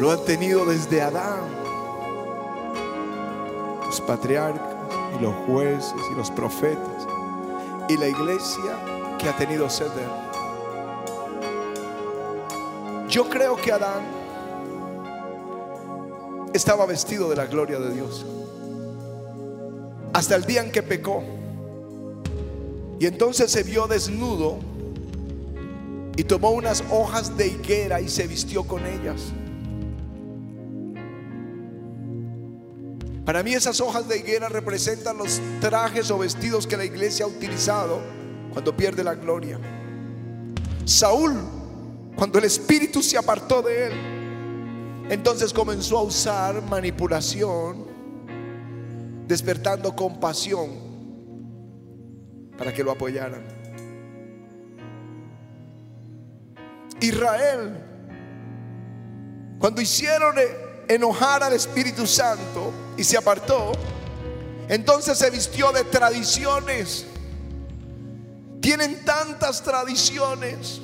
lo 0.00 0.10
han 0.10 0.24
tenido 0.24 0.64
desde 0.64 1.02
Adán, 1.02 1.44
los 3.86 4.00
patriarcas 4.00 4.74
y 5.16 5.22
los 5.22 5.32
jueces 5.46 5.94
y 6.10 6.14
los 6.16 6.32
profetas 6.32 7.06
y 7.88 7.96
la 7.96 8.08
iglesia 8.08 9.16
que 9.18 9.28
ha 9.28 9.36
tenido 9.36 9.70
sed 9.70 9.90
de 9.92 10.02
él. 10.02 10.31
Yo 13.12 13.28
creo 13.28 13.56
que 13.56 13.70
Adán 13.70 14.00
estaba 16.54 16.86
vestido 16.86 17.28
de 17.28 17.36
la 17.36 17.44
gloria 17.44 17.78
de 17.78 17.92
Dios 17.92 18.24
hasta 20.14 20.34
el 20.34 20.46
día 20.46 20.62
en 20.62 20.72
que 20.72 20.82
pecó. 20.82 21.22
Y 22.98 23.04
entonces 23.04 23.50
se 23.50 23.64
vio 23.64 23.86
desnudo 23.86 24.60
y 26.16 26.24
tomó 26.24 26.52
unas 26.52 26.82
hojas 26.90 27.36
de 27.36 27.48
higuera 27.48 28.00
y 28.00 28.08
se 28.08 28.26
vistió 28.26 28.64
con 28.64 28.86
ellas. 28.86 29.20
Para 33.26 33.42
mí 33.42 33.52
esas 33.52 33.78
hojas 33.82 34.08
de 34.08 34.20
higuera 34.20 34.48
representan 34.48 35.18
los 35.18 35.38
trajes 35.60 36.10
o 36.10 36.16
vestidos 36.16 36.66
que 36.66 36.78
la 36.78 36.86
iglesia 36.86 37.26
ha 37.26 37.28
utilizado 37.28 38.00
cuando 38.54 38.74
pierde 38.74 39.04
la 39.04 39.16
gloria. 39.16 39.60
Saúl, 40.86 41.61
cuando 42.16 42.38
el 42.38 42.44
espíritu 42.44 43.02
se 43.02 43.16
apartó 43.16 43.62
de 43.62 43.86
él, 43.86 43.92
entonces 45.10 45.52
comenzó 45.52 45.98
a 45.98 46.02
usar 46.02 46.62
manipulación, 46.62 47.86
despertando 49.26 49.94
compasión 49.94 50.70
para 52.56 52.72
que 52.72 52.84
lo 52.84 52.92
apoyaran. 52.92 53.42
Israel, 57.00 57.76
cuando 59.58 59.80
hicieron 59.80 60.36
enojar 60.88 61.42
al 61.42 61.52
Espíritu 61.52 62.06
Santo 62.06 62.72
y 62.96 63.04
se 63.04 63.16
apartó, 63.16 63.72
entonces 64.68 65.18
se 65.18 65.30
vistió 65.30 65.72
de 65.72 65.84
tradiciones. 65.84 67.06
Tienen 68.60 69.04
tantas 69.04 69.62
tradiciones. 69.62 70.80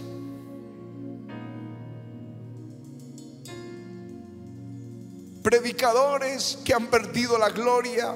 Predicadores 5.48 6.58
que 6.62 6.74
han 6.74 6.88
perdido 6.88 7.38
la 7.38 7.48
gloria, 7.48 8.14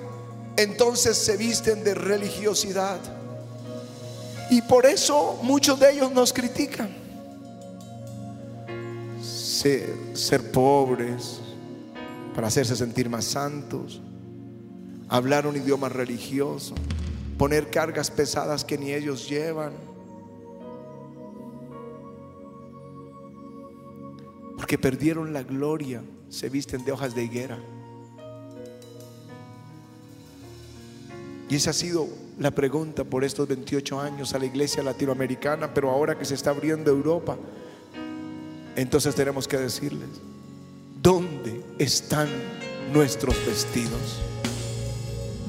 entonces 0.55 1.17
se 1.17 1.39
visten 1.39 1.83
de 1.83 1.95
religiosidad. 1.95 2.99
Y 4.51 4.61
por 4.61 4.85
eso 4.85 5.39
muchos 5.43 5.81
de 5.81 5.93
ellos 5.93 6.13
nos 6.13 6.31
critican. 6.31 6.95
Ser, 9.23 10.53
pobres 10.53 11.41
para 12.35 12.49
hacerse 12.49 12.77
sentir 12.77 13.09
más 13.09 13.25
santos, 13.25 14.03
hablar 15.09 15.47
un 15.47 15.57
idioma 15.57 15.89
religioso, 15.89 16.75
poner 17.39 17.71
cargas 17.71 18.11
pesadas 18.11 18.63
que 18.63 18.77
ni 18.77 18.93
ellos 18.93 19.27
llevan. 19.27 19.73
Porque 24.59 24.77
perdieron 24.77 25.33
la 25.33 25.43
gloria, 25.43 26.03
se 26.33 26.49
visten 26.49 26.83
de 26.85 26.93
hojas 26.93 27.15
de 27.15 27.25
higuera. 27.25 27.59
Y 31.49 31.57
esa 31.57 31.71
ha 31.71 31.75
sido 31.75 32.09
la 32.39 32.51
pregunta 32.51 33.05
por 33.05 33.23
estos 33.23 33.47
28 33.47 34.01
años 34.01 34.33
a 34.33 34.39
la 34.39 34.47
iglesia 34.47 34.83
latinoamericana, 34.83 35.75
pero 35.75 35.91
ahora 35.91 36.19
que 36.19 36.25
se 36.25 36.35
está 36.35 36.51
abriendo 36.51 36.91
Europa, 36.91 37.37
entonces 38.75 39.15
tenemos 39.15 39.47
que 39.47 39.59
decirles, 39.59 40.09
¿dónde 41.03 41.63
están 41.79 42.29
nuestros 42.95 43.37
vestidos? 43.45 44.23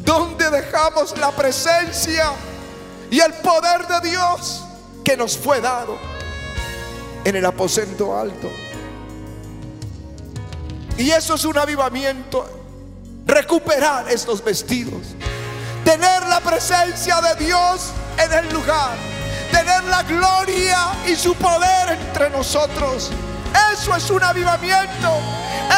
¿Dónde 0.04 0.50
dejamos 0.50 1.18
la 1.18 1.32
presencia 1.32 2.34
y 3.10 3.22
el 3.22 3.32
poder 3.36 3.88
de 3.88 4.10
Dios 4.10 4.66
que 5.06 5.16
nos 5.16 5.38
fue 5.38 5.62
dado 5.62 5.98
en 7.24 7.38
el 7.38 7.46
aposento 7.46 8.18
alto? 8.18 8.50
Y 11.04 11.12
eso 11.12 11.36
es 11.36 11.44
un 11.44 11.58
avivamiento, 11.58 12.48
recuperar 13.26 14.10
estos 14.10 14.44
vestidos 14.44 15.02
tener 15.84 16.24
la 16.28 16.40
presencia 16.40 17.20
de 17.22 17.46
Dios 17.46 17.92
en 18.18 18.32
el 18.32 18.54
lugar, 18.54 18.96
tener 19.52 19.84
la 19.86 20.04
gloria 20.04 20.78
y 21.08 21.16
su 21.16 21.36
poder 21.36 22.00
entre 22.00 22.30
nosotros. 22.30 23.12
Eso 23.74 23.96
es 23.96 24.10
un 24.10 24.24
avivamiento. 24.24 25.20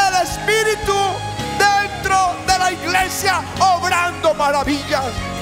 El 0.08 0.26
Espíritu 0.26 0.94
dentro 1.58 2.36
de 2.46 2.58
la 2.58 2.72
iglesia 2.72 3.42
obrando 3.58 4.34
maravillas. 4.34 5.35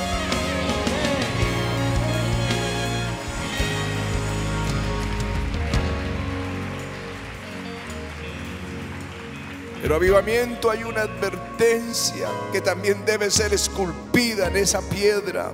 Pero 9.85 9.97
avivamiento 9.97 10.71
hay 10.71 10.83
una 10.83 11.03
advertencia 11.03 12.27
que 12.51 12.63
también 12.63 13.05
debe 13.05 13.31
ser 13.31 13.53
esculpida 13.53 14.47
en 14.49 14.57
esa 14.57 14.81
piedra, 14.81 15.53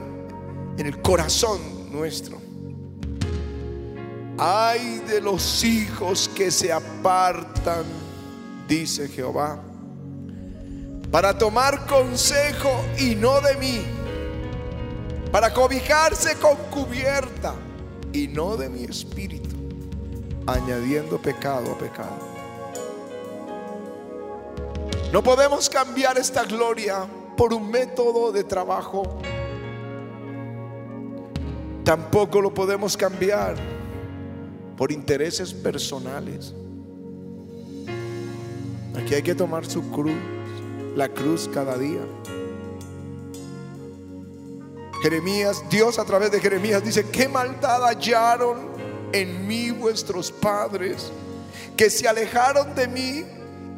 en 0.78 0.86
el 0.86 1.02
corazón 1.02 1.58
nuestro. 1.90 2.40
Ay 4.38 5.02
de 5.08 5.20
los 5.20 5.64
hijos 5.64 6.30
que 6.32 6.52
se 6.52 6.72
apartan, 6.72 7.82
dice 8.68 9.08
Jehová, 9.08 9.60
para 11.10 11.36
tomar 11.36 11.84
consejo 11.86 12.70
y 13.00 13.16
no 13.16 13.40
de 13.40 13.56
mí, 13.56 13.82
para 15.32 15.52
cobijarse 15.52 16.36
con 16.36 16.54
cubierta 16.70 17.52
y 18.12 18.28
no 18.28 18.56
de 18.56 18.68
mi 18.68 18.84
espíritu, 18.84 19.56
añadiendo 20.46 21.20
pecado 21.20 21.72
a 21.72 21.78
pecado. 21.78 22.29
No 25.12 25.24
podemos 25.24 25.68
cambiar 25.68 26.18
esta 26.18 26.44
gloria 26.44 27.04
por 27.36 27.52
un 27.52 27.68
método 27.68 28.30
de 28.30 28.44
trabajo. 28.44 29.18
Tampoco 31.82 32.40
lo 32.40 32.54
podemos 32.54 32.96
cambiar 32.96 33.56
por 34.76 34.92
intereses 34.92 35.52
personales. 35.52 36.54
Aquí 38.96 39.14
hay 39.16 39.22
que 39.22 39.34
tomar 39.34 39.66
su 39.66 39.90
cruz, 39.90 40.14
la 40.94 41.08
cruz 41.08 41.50
cada 41.52 41.76
día. 41.76 42.02
Jeremías, 45.02 45.64
Dios 45.70 45.98
a 45.98 46.04
través 46.04 46.30
de 46.30 46.38
Jeremías 46.38 46.84
dice, 46.84 47.10
qué 47.10 47.26
maldad 47.28 47.82
hallaron 47.82 48.68
en 49.12 49.48
mí 49.48 49.72
vuestros 49.72 50.30
padres, 50.30 51.10
que 51.76 51.90
se 51.90 52.06
alejaron 52.06 52.76
de 52.76 52.86
mí 52.86 53.24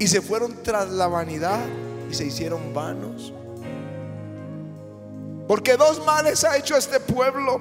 y 0.03 0.09
se 0.09 0.21
fueron 0.21 0.65
tras 0.65 0.91
la 0.91 1.07
vanidad 1.07 1.61
y 2.11 2.15
se 2.15 2.27
hicieron 2.27 2.75
vanos. 2.75 3.33
Porque 5.47 5.77
dos 5.77 6.05
males 6.05 6.43
ha 6.43 6.57
hecho 6.57 6.77
este 6.77 6.99
pueblo. 6.99 7.61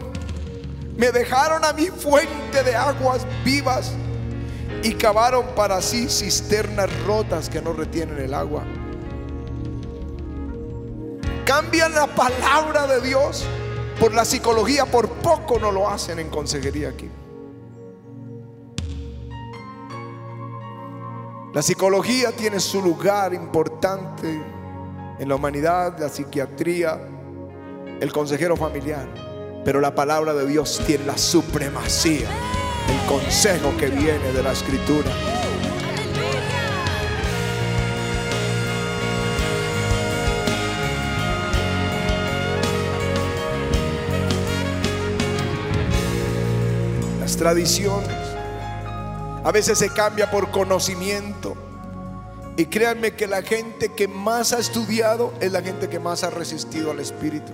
Me 0.98 1.12
dejaron 1.12 1.64
a 1.64 1.72
mi 1.72 1.86
fuente 1.86 2.64
de 2.64 2.76
aguas 2.76 3.28
vivas 3.46 3.92
y 4.82 4.96
cavaron 4.96 5.46
para 5.56 5.84
sí 5.84 6.10
cisternas 6.10 6.90
rotas 7.06 7.48
que 7.48 7.62
no 7.62 7.74
retienen 7.74 8.18
el 8.18 8.34
agua. 8.34 8.64
Cambian 11.46 11.94
la 11.94 12.08
palabra 12.08 12.88
de 12.88 13.02
Dios 13.02 13.46
por 14.00 14.16
la 14.16 14.26
psicología, 14.26 14.88
por 14.88 15.08
poco 15.10 15.60
no 15.60 15.72
lo 15.72 15.88
hacen 15.88 16.18
en 16.18 16.32
consejería 16.32 16.90
aquí. 16.90 17.08
La 21.54 21.62
psicología 21.62 22.32
tiene 22.32 22.62
su 22.62 22.82
lugar 22.82 23.34
importante 23.34 24.42
en 25.20 25.28
la 25.28 25.36
humanidad, 25.36 26.00
la 26.00 26.08
psiquiatría, 26.08 26.98
el 28.00 28.14
consejero 28.14 28.56
familiar, 28.56 29.06
pero 29.66 29.82
la 29.82 29.94
palabra 29.94 30.34
de 30.34 30.48
Dios 30.48 30.82
tiene 30.88 31.04
la 31.04 31.18
supremacía, 31.18 32.30
el 32.88 33.06
consejo 33.06 33.76
que 33.78 33.88
viene 33.88 34.32
de 34.32 34.42
la 34.42 34.54
escritura. 34.54 35.12
Las 47.20 47.36
tradiciones 47.36 48.31
a 49.44 49.52
veces 49.52 49.80
se 49.80 49.90
cambia 49.90 50.30
por 50.30 50.52
conocimiento. 50.52 51.56
Y 52.58 52.66
créanme 52.66 53.16
que 53.16 53.28
la 53.28 53.42
gente 53.42 53.90
que 53.90 54.08
más 54.08 54.54
ha 54.54 54.60
estudiado 54.60 55.34
es 55.40 55.52
la 55.52 55.62
gente 55.62 55.90
que 55.90 56.00
más 56.00 56.24
ha 56.24 56.30
resistido 56.30 56.92
al 56.92 57.00
Espíritu. 57.00 57.52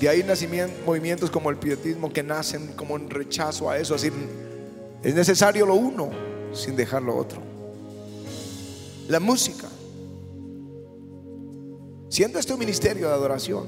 De 0.00 0.08
ahí 0.08 0.22
nacen 0.22 0.72
movimientos 0.86 1.30
como 1.30 1.50
el 1.50 1.56
pietismo 1.56 2.12
que 2.12 2.22
nacen 2.22 2.68
como 2.68 2.96
en 2.96 3.10
rechazo 3.10 3.68
a 3.68 3.78
eso. 3.78 3.96
Así 3.96 4.10
es 5.02 5.14
necesario 5.14 5.66
lo 5.66 5.74
uno 5.74 6.10
sin 6.52 6.76
dejar 6.76 7.02
lo 7.02 7.16
otro. 7.16 7.40
La 9.08 9.20
música. 9.20 9.68
Siendo 12.08 12.38
este 12.38 12.52
un 12.52 12.60
ministerio 12.60 13.08
de 13.08 13.14
adoración. 13.14 13.66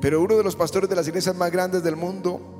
Pero 0.00 0.20
uno 0.20 0.36
de 0.36 0.44
los 0.44 0.54
pastores 0.54 0.88
de 0.88 0.94
las 0.94 1.08
iglesias 1.08 1.34
más 1.34 1.50
grandes 1.50 1.82
del 1.82 1.96
mundo 1.96 2.55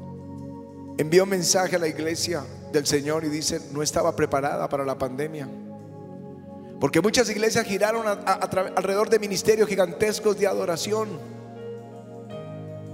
envió 0.99 1.25
un 1.25 1.31
mensaje 1.31 1.77
a 1.77 1.79
la 1.79 1.89
iglesia 1.89 2.45
del 2.73 2.87
Señor 2.87 3.25
y 3.25 3.29
dice, 3.29 3.61
no 3.73 3.83
estaba 3.83 4.15
preparada 4.15 4.69
para 4.69 4.85
la 4.85 4.97
pandemia. 4.97 5.49
Porque 6.81 7.01
muchas 7.01 7.29
iglesias 7.31 7.65
giraron 7.67 8.07
alrededor 8.07 9.09
de 9.09 9.19
ministerios 9.19 9.69
gigantescos 9.69 10.39
de 10.39 10.47
adoración. 10.47 11.09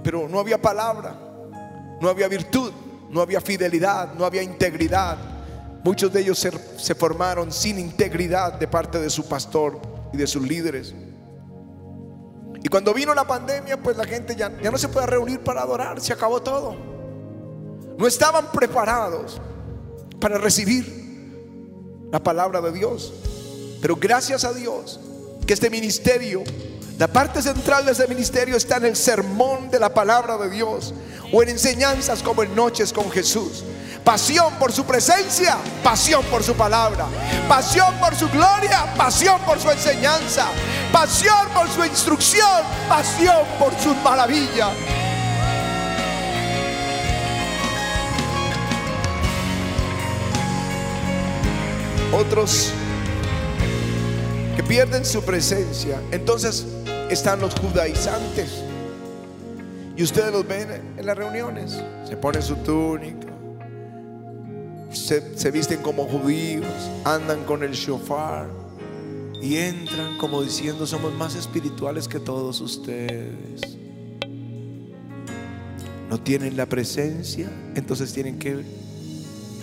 Pero 0.03 0.27
no 0.27 0.39
había 0.39 0.61
palabra, 0.61 1.15
no 1.99 2.09
había 2.09 2.27
virtud, 2.27 2.71
no 3.09 3.21
había 3.21 3.41
fidelidad, 3.41 4.13
no 4.13 4.25
había 4.25 4.41
integridad. 4.41 5.17
Muchos 5.83 6.13
de 6.13 6.21
ellos 6.21 6.39
se, 6.39 6.95
formaron 6.95 7.51
sin 7.51 7.77
integridad 7.77 8.53
de 8.53 8.67
parte 8.67 8.99
de 8.99 9.09
su 9.09 9.27
pastor 9.27 9.79
y 10.13 10.17
de 10.17 10.27
sus 10.27 10.41
líderes. 10.41 10.93
Y 12.63 12.69
cuando 12.69 12.93
vino 12.93 13.13
la 13.13 13.27
pandemia, 13.27 13.75
pues 13.75 13.97
la 13.97 14.05
gente 14.05 14.33
ya, 14.33 14.49
ya 14.61 14.71
no 14.71 14.77
se 14.77 14.87
puede 14.87 15.07
reunir 15.07 15.41
para 15.41 15.61
adorar, 15.61 15.99
se 15.99 16.13
acabó 16.13 16.41
todo. 16.41 16.92
No 18.03 18.09
estaban 18.09 18.51
preparados 18.51 19.39
para 20.19 20.37
recibir 20.37 20.85
la 22.11 22.21
palabra 22.21 22.59
de 22.59 22.73
Dios. 22.73 23.13
Pero 23.81 23.95
gracias 23.95 24.43
a 24.43 24.51
Dios 24.51 24.99
que 25.47 25.53
este 25.53 25.69
ministerio, 25.69 26.43
la 26.97 27.07
parte 27.07 27.41
central 27.41 27.85
de 27.85 27.93
este 27.93 28.09
ministerio 28.09 28.57
está 28.57 28.75
en 28.75 28.87
el 28.87 28.97
sermón 28.97 29.71
de 29.71 29.79
la 29.79 29.93
palabra 29.93 30.37
de 30.37 30.49
Dios 30.49 30.93
o 31.31 31.43
en 31.43 31.47
enseñanzas 31.47 32.21
como 32.21 32.43
en 32.43 32.53
noches 32.53 32.91
con 32.91 33.09
Jesús. 33.09 33.63
Pasión 34.03 34.53
por 34.55 34.73
su 34.73 34.83
presencia, 34.83 35.57
pasión 35.81 36.25
por 36.25 36.43
su 36.43 36.55
palabra, 36.55 37.05
pasión 37.47 37.95
por 38.01 38.13
su 38.15 38.27
gloria, 38.27 38.93
pasión 38.97 39.39
por 39.45 39.57
su 39.61 39.71
enseñanza, 39.71 40.47
pasión 40.91 41.47
por 41.53 41.69
su 41.69 41.85
instrucción, 41.85 42.63
pasión 42.89 43.45
por 43.57 43.73
sus 43.79 43.95
maravillas. 44.03 44.73
Otros 52.13 52.71
que 54.55 54.63
pierden 54.63 55.05
su 55.05 55.23
presencia. 55.23 55.99
Entonces 56.11 56.65
están 57.09 57.39
los 57.39 57.53
judaizantes. 57.55 58.63
Y 59.95 60.03
ustedes 60.03 60.31
los 60.31 60.47
ven 60.47 60.69
en 60.97 61.05
las 61.05 61.17
reuniones. 61.17 61.79
Se 62.07 62.17
ponen 62.17 62.41
su 62.41 62.55
túnica. 62.57 63.27
Se, 64.91 65.51
visten 65.51 65.81
como 65.81 66.05
judíos. 66.05 66.65
Andan 67.03 67.43
con 67.43 67.63
el 67.63 67.71
shofar. 67.71 68.49
Y 69.41 69.57
entran 69.57 70.17
como 70.17 70.41
diciendo 70.41 70.87
somos 70.87 71.13
más 71.13 71.35
espirituales 71.35 72.07
que 72.07 72.19
todos 72.19 72.61
ustedes. 72.61 73.61
No 76.09 76.19
tienen 76.19 76.57
la 76.57 76.65
presencia. 76.67 77.49
Entonces 77.75 78.13
tienen 78.13 78.39
que 78.39 78.63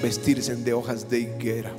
vestirse 0.03 0.55
de 0.57 0.73
hojas 0.73 1.09
de 1.09 1.21
higuera. 1.21 1.73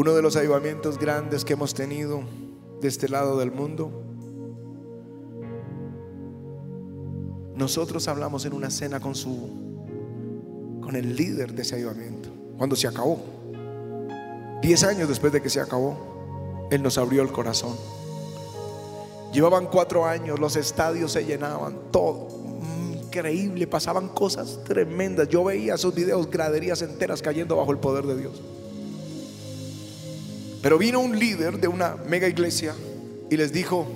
Uno 0.00 0.14
de 0.14 0.22
los 0.22 0.34
avivamientos 0.34 0.98
grandes 0.98 1.44
que 1.44 1.52
hemos 1.52 1.74
tenido 1.74 2.22
de 2.80 2.88
este 2.88 3.06
lado 3.06 3.38
del 3.38 3.52
mundo. 3.52 4.02
Nosotros 7.54 8.08
hablamos 8.08 8.46
en 8.46 8.54
una 8.54 8.70
cena 8.70 8.98
con 8.98 9.14
su 9.14 10.80
con 10.80 10.96
el 10.96 11.14
líder 11.14 11.52
de 11.52 11.60
ese 11.60 11.74
avivamiento 11.74 12.30
cuando 12.56 12.76
se 12.76 12.88
acabó. 12.88 13.20
Diez 14.62 14.84
años 14.84 15.06
después 15.06 15.34
de 15.34 15.42
que 15.42 15.50
se 15.50 15.60
acabó, 15.60 16.68
él 16.70 16.82
nos 16.82 16.96
abrió 16.96 17.20
el 17.20 17.30
corazón. 17.30 17.76
Llevaban 19.34 19.66
cuatro 19.66 20.06
años, 20.06 20.40
los 20.40 20.56
estadios 20.56 21.12
se 21.12 21.26
llenaban, 21.26 21.76
todo 21.90 22.26
increíble, 23.04 23.66
pasaban 23.66 24.08
cosas 24.08 24.60
tremendas. 24.64 25.28
Yo 25.28 25.44
veía 25.44 25.74
esos 25.74 25.94
videos, 25.94 26.30
graderías 26.30 26.80
enteras 26.80 27.20
cayendo 27.20 27.56
bajo 27.56 27.70
el 27.70 27.78
poder 27.78 28.06
de 28.06 28.16
Dios. 28.16 28.40
Pero 30.62 30.78
vino 30.78 31.00
un 31.00 31.18
líder 31.18 31.58
de 31.58 31.68
una 31.68 31.96
mega 31.96 32.28
iglesia 32.28 32.74
y 33.30 33.36
les 33.36 33.52
dijo, 33.52 33.86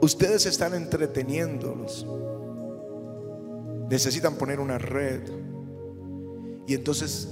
ustedes 0.00 0.46
están 0.46 0.74
entreteniéndolos. 0.74 2.06
Necesitan 3.88 4.34
poner 4.34 4.60
una 4.60 4.78
red. 4.78 5.20
Y 6.66 6.74
entonces 6.74 7.28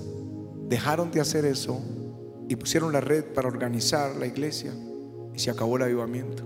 dejaron 0.68 1.10
de 1.10 1.20
hacer 1.20 1.44
eso 1.44 1.80
y 2.48 2.56
pusieron 2.56 2.92
la 2.92 3.00
red 3.00 3.24
para 3.24 3.48
organizar 3.48 4.14
la 4.16 4.26
iglesia 4.26 4.72
y 5.34 5.38
se 5.38 5.50
acabó 5.50 5.76
el 5.76 5.82
avivamiento. 5.82 6.44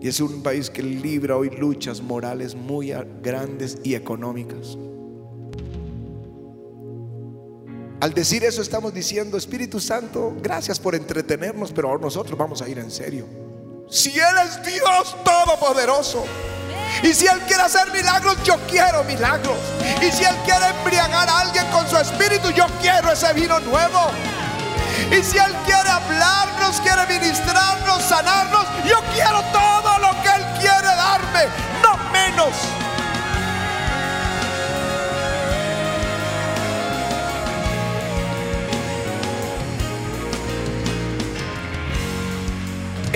Y 0.00 0.08
es 0.08 0.20
un 0.20 0.42
país 0.42 0.68
que 0.68 0.82
libra 0.82 1.36
hoy 1.36 1.50
luchas 1.50 2.02
morales 2.02 2.54
muy 2.54 2.92
grandes 3.22 3.78
y 3.82 3.94
económicas. 3.94 4.76
Al 8.06 8.14
decir 8.14 8.44
eso 8.44 8.62
estamos 8.62 8.94
diciendo, 8.94 9.36
Espíritu 9.36 9.80
Santo, 9.80 10.32
gracias 10.40 10.78
por 10.78 10.94
entretenernos, 10.94 11.72
pero 11.72 11.88
ahora 11.88 12.02
nosotros 12.02 12.38
vamos 12.38 12.62
a 12.62 12.68
ir 12.68 12.78
en 12.78 12.88
serio. 12.88 13.26
Si 13.90 14.10
Él 14.10 14.36
es 14.44 14.62
Dios 14.64 15.16
Todopoderoso, 15.24 16.24
y 17.02 17.12
si 17.12 17.26
Él 17.26 17.40
quiere 17.48 17.64
hacer 17.64 17.90
milagros, 17.90 18.36
yo 18.44 18.54
quiero 18.70 19.02
milagros. 19.02 19.58
Y 20.00 20.12
si 20.12 20.22
Él 20.22 20.36
quiere 20.44 20.66
embriagar 20.66 21.28
a 21.28 21.40
alguien 21.40 21.66
con 21.72 21.84
su 21.90 21.96
espíritu, 21.96 22.50
yo 22.50 22.66
quiero 22.80 23.10
ese 23.10 23.32
vino 23.32 23.58
nuevo. 23.58 23.98
Y 25.10 25.20
si 25.24 25.38
Él 25.38 25.52
quiere 25.64 25.90
hablarnos, 25.90 26.80
quiere 26.82 27.08
ministrarnos, 27.08 28.02
sanarnos, 28.04 28.66
yo 28.88 29.00
quiero 29.14 29.42
todo 29.50 29.98
lo 29.98 30.22
que 30.22 30.28
Él 30.28 30.44
quiere 30.60 30.94
darme, 30.94 31.46
no 31.82 31.96
menos. 32.12 32.85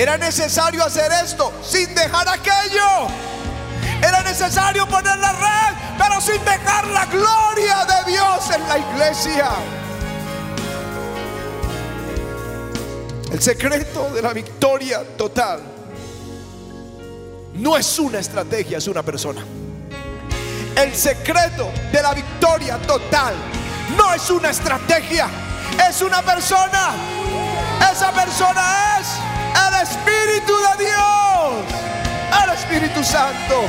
Era 0.01 0.16
necesario 0.16 0.82
hacer 0.82 1.12
esto 1.22 1.53
sin 1.62 1.94
dejar 1.94 2.26
aquello. 2.26 3.07
Era 4.03 4.22
necesario 4.22 4.86
poner 4.86 5.18
la 5.18 5.30
red, 5.30 5.76
pero 5.98 6.18
sin 6.22 6.42
dejar 6.42 6.86
la 6.86 7.05
gloria 7.05 7.84
de 7.84 8.11
Dios 8.11 8.51
en 8.51 8.66
la 8.66 8.78
iglesia. 8.78 9.51
El 13.30 13.42
secreto 13.42 14.09
de 14.14 14.22
la 14.22 14.32
victoria 14.32 15.03
total 15.18 15.61
no 17.57 17.76
es 17.76 17.98
una 17.98 18.20
estrategia, 18.20 18.78
es 18.78 18.88
una 18.88 19.03
persona. 19.03 19.44
El 20.76 20.94
secreto 20.94 21.70
de 21.92 22.03
la 22.03 22.14
victoria 22.14 22.78
total 22.78 23.34
no 23.98 24.14
es 24.14 24.30
una 24.30 24.48
estrategia, 24.48 25.28
es 25.90 26.01
una 26.01 26.22
persona. 26.22 26.94
Esa 27.92 28.11
persona 28.12 28.98
es 28.98 29.30
el 29.55 29.82
Espíritu 29.82 30.53
de 30.57 30.84
Dios, 30.84 31.64
el 32.44 32.51
Espíritu 32.55 33.05
Santo. 33.05 33.64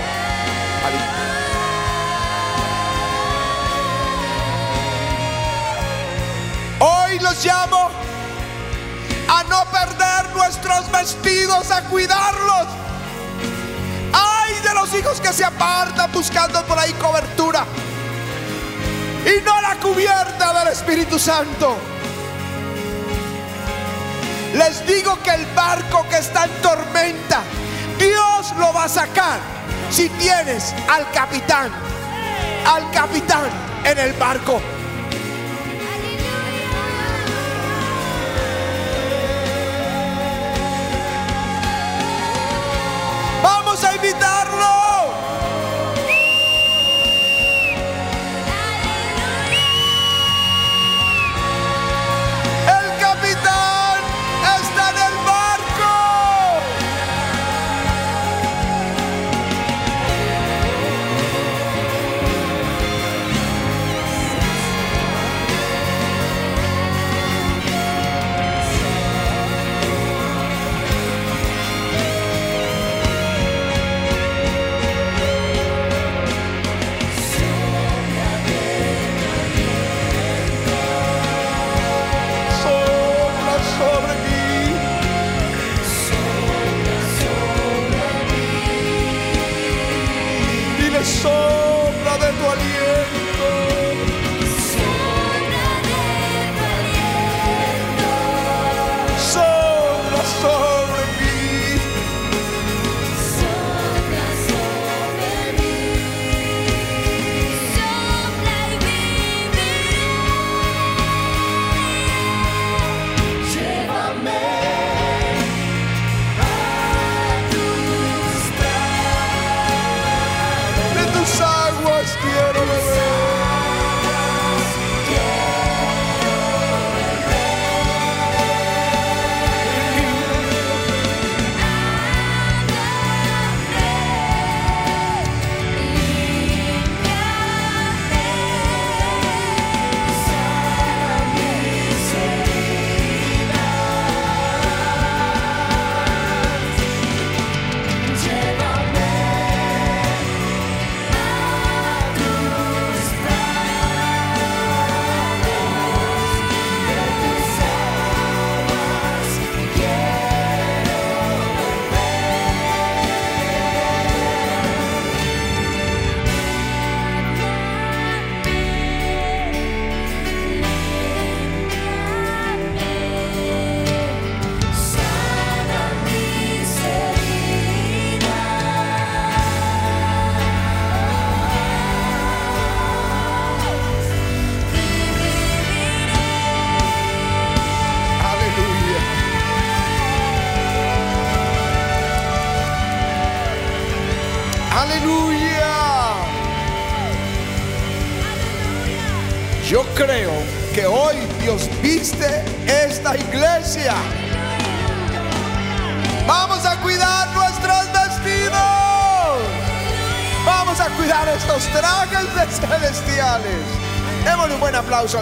Hoy 6.80 7.20
los 7.20 7.46
llamo 7.46 7.90
a 9.28 9.44
no 9.44 9.66
perder 9.72 10.36
nuestros 10.36 10.92
vestidos, 10.92 11.72
a 11.72 11.84
cuidarlos. 11.84 12.68
Ay 14.14 14.54
de 14.62 14.74
los 14.74 14.94
hijos 14.94 15.22
que 15.22 15.32
se 15.32 15.46
apartan 15.46 16.12
buscando 16.12 16.64
por 16.66 16.78
ahí 16.78 16.92
cobertura 16.94 17.66
y 19.26 19.42
no 19.44 19.62
la 19.62 19.76
cubierta 19.76 20.54
del 20.60 20.74
Espíritu 20.74 21.20
Santo. 21.20 21.91
Les 24.54 24.86
digo 24.86 25.18
que 25.24 25.32
el 25.32 25.46
barco 25.56 26.06
que 26.10 26.18
está 26.18 26.46
en 26.46 26.62
tormenta, 26.62 27.42
Dios 27.98 28.54
lo 28.58 28.74
va 28.74 28.86
a 28.86 28.90
sacar 28.90 29.40
si 29.90 30.10
tienes 30.10 30.74
al 30.90 31.10
capitán, 31.12 31.72
al 32.66 32.92
capitán 32.92 33.50
en 33.86 33.98
el 33.98 34.14
barco. 34.14 34.62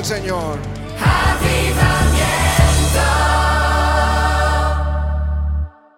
Señor. 0.09 0.68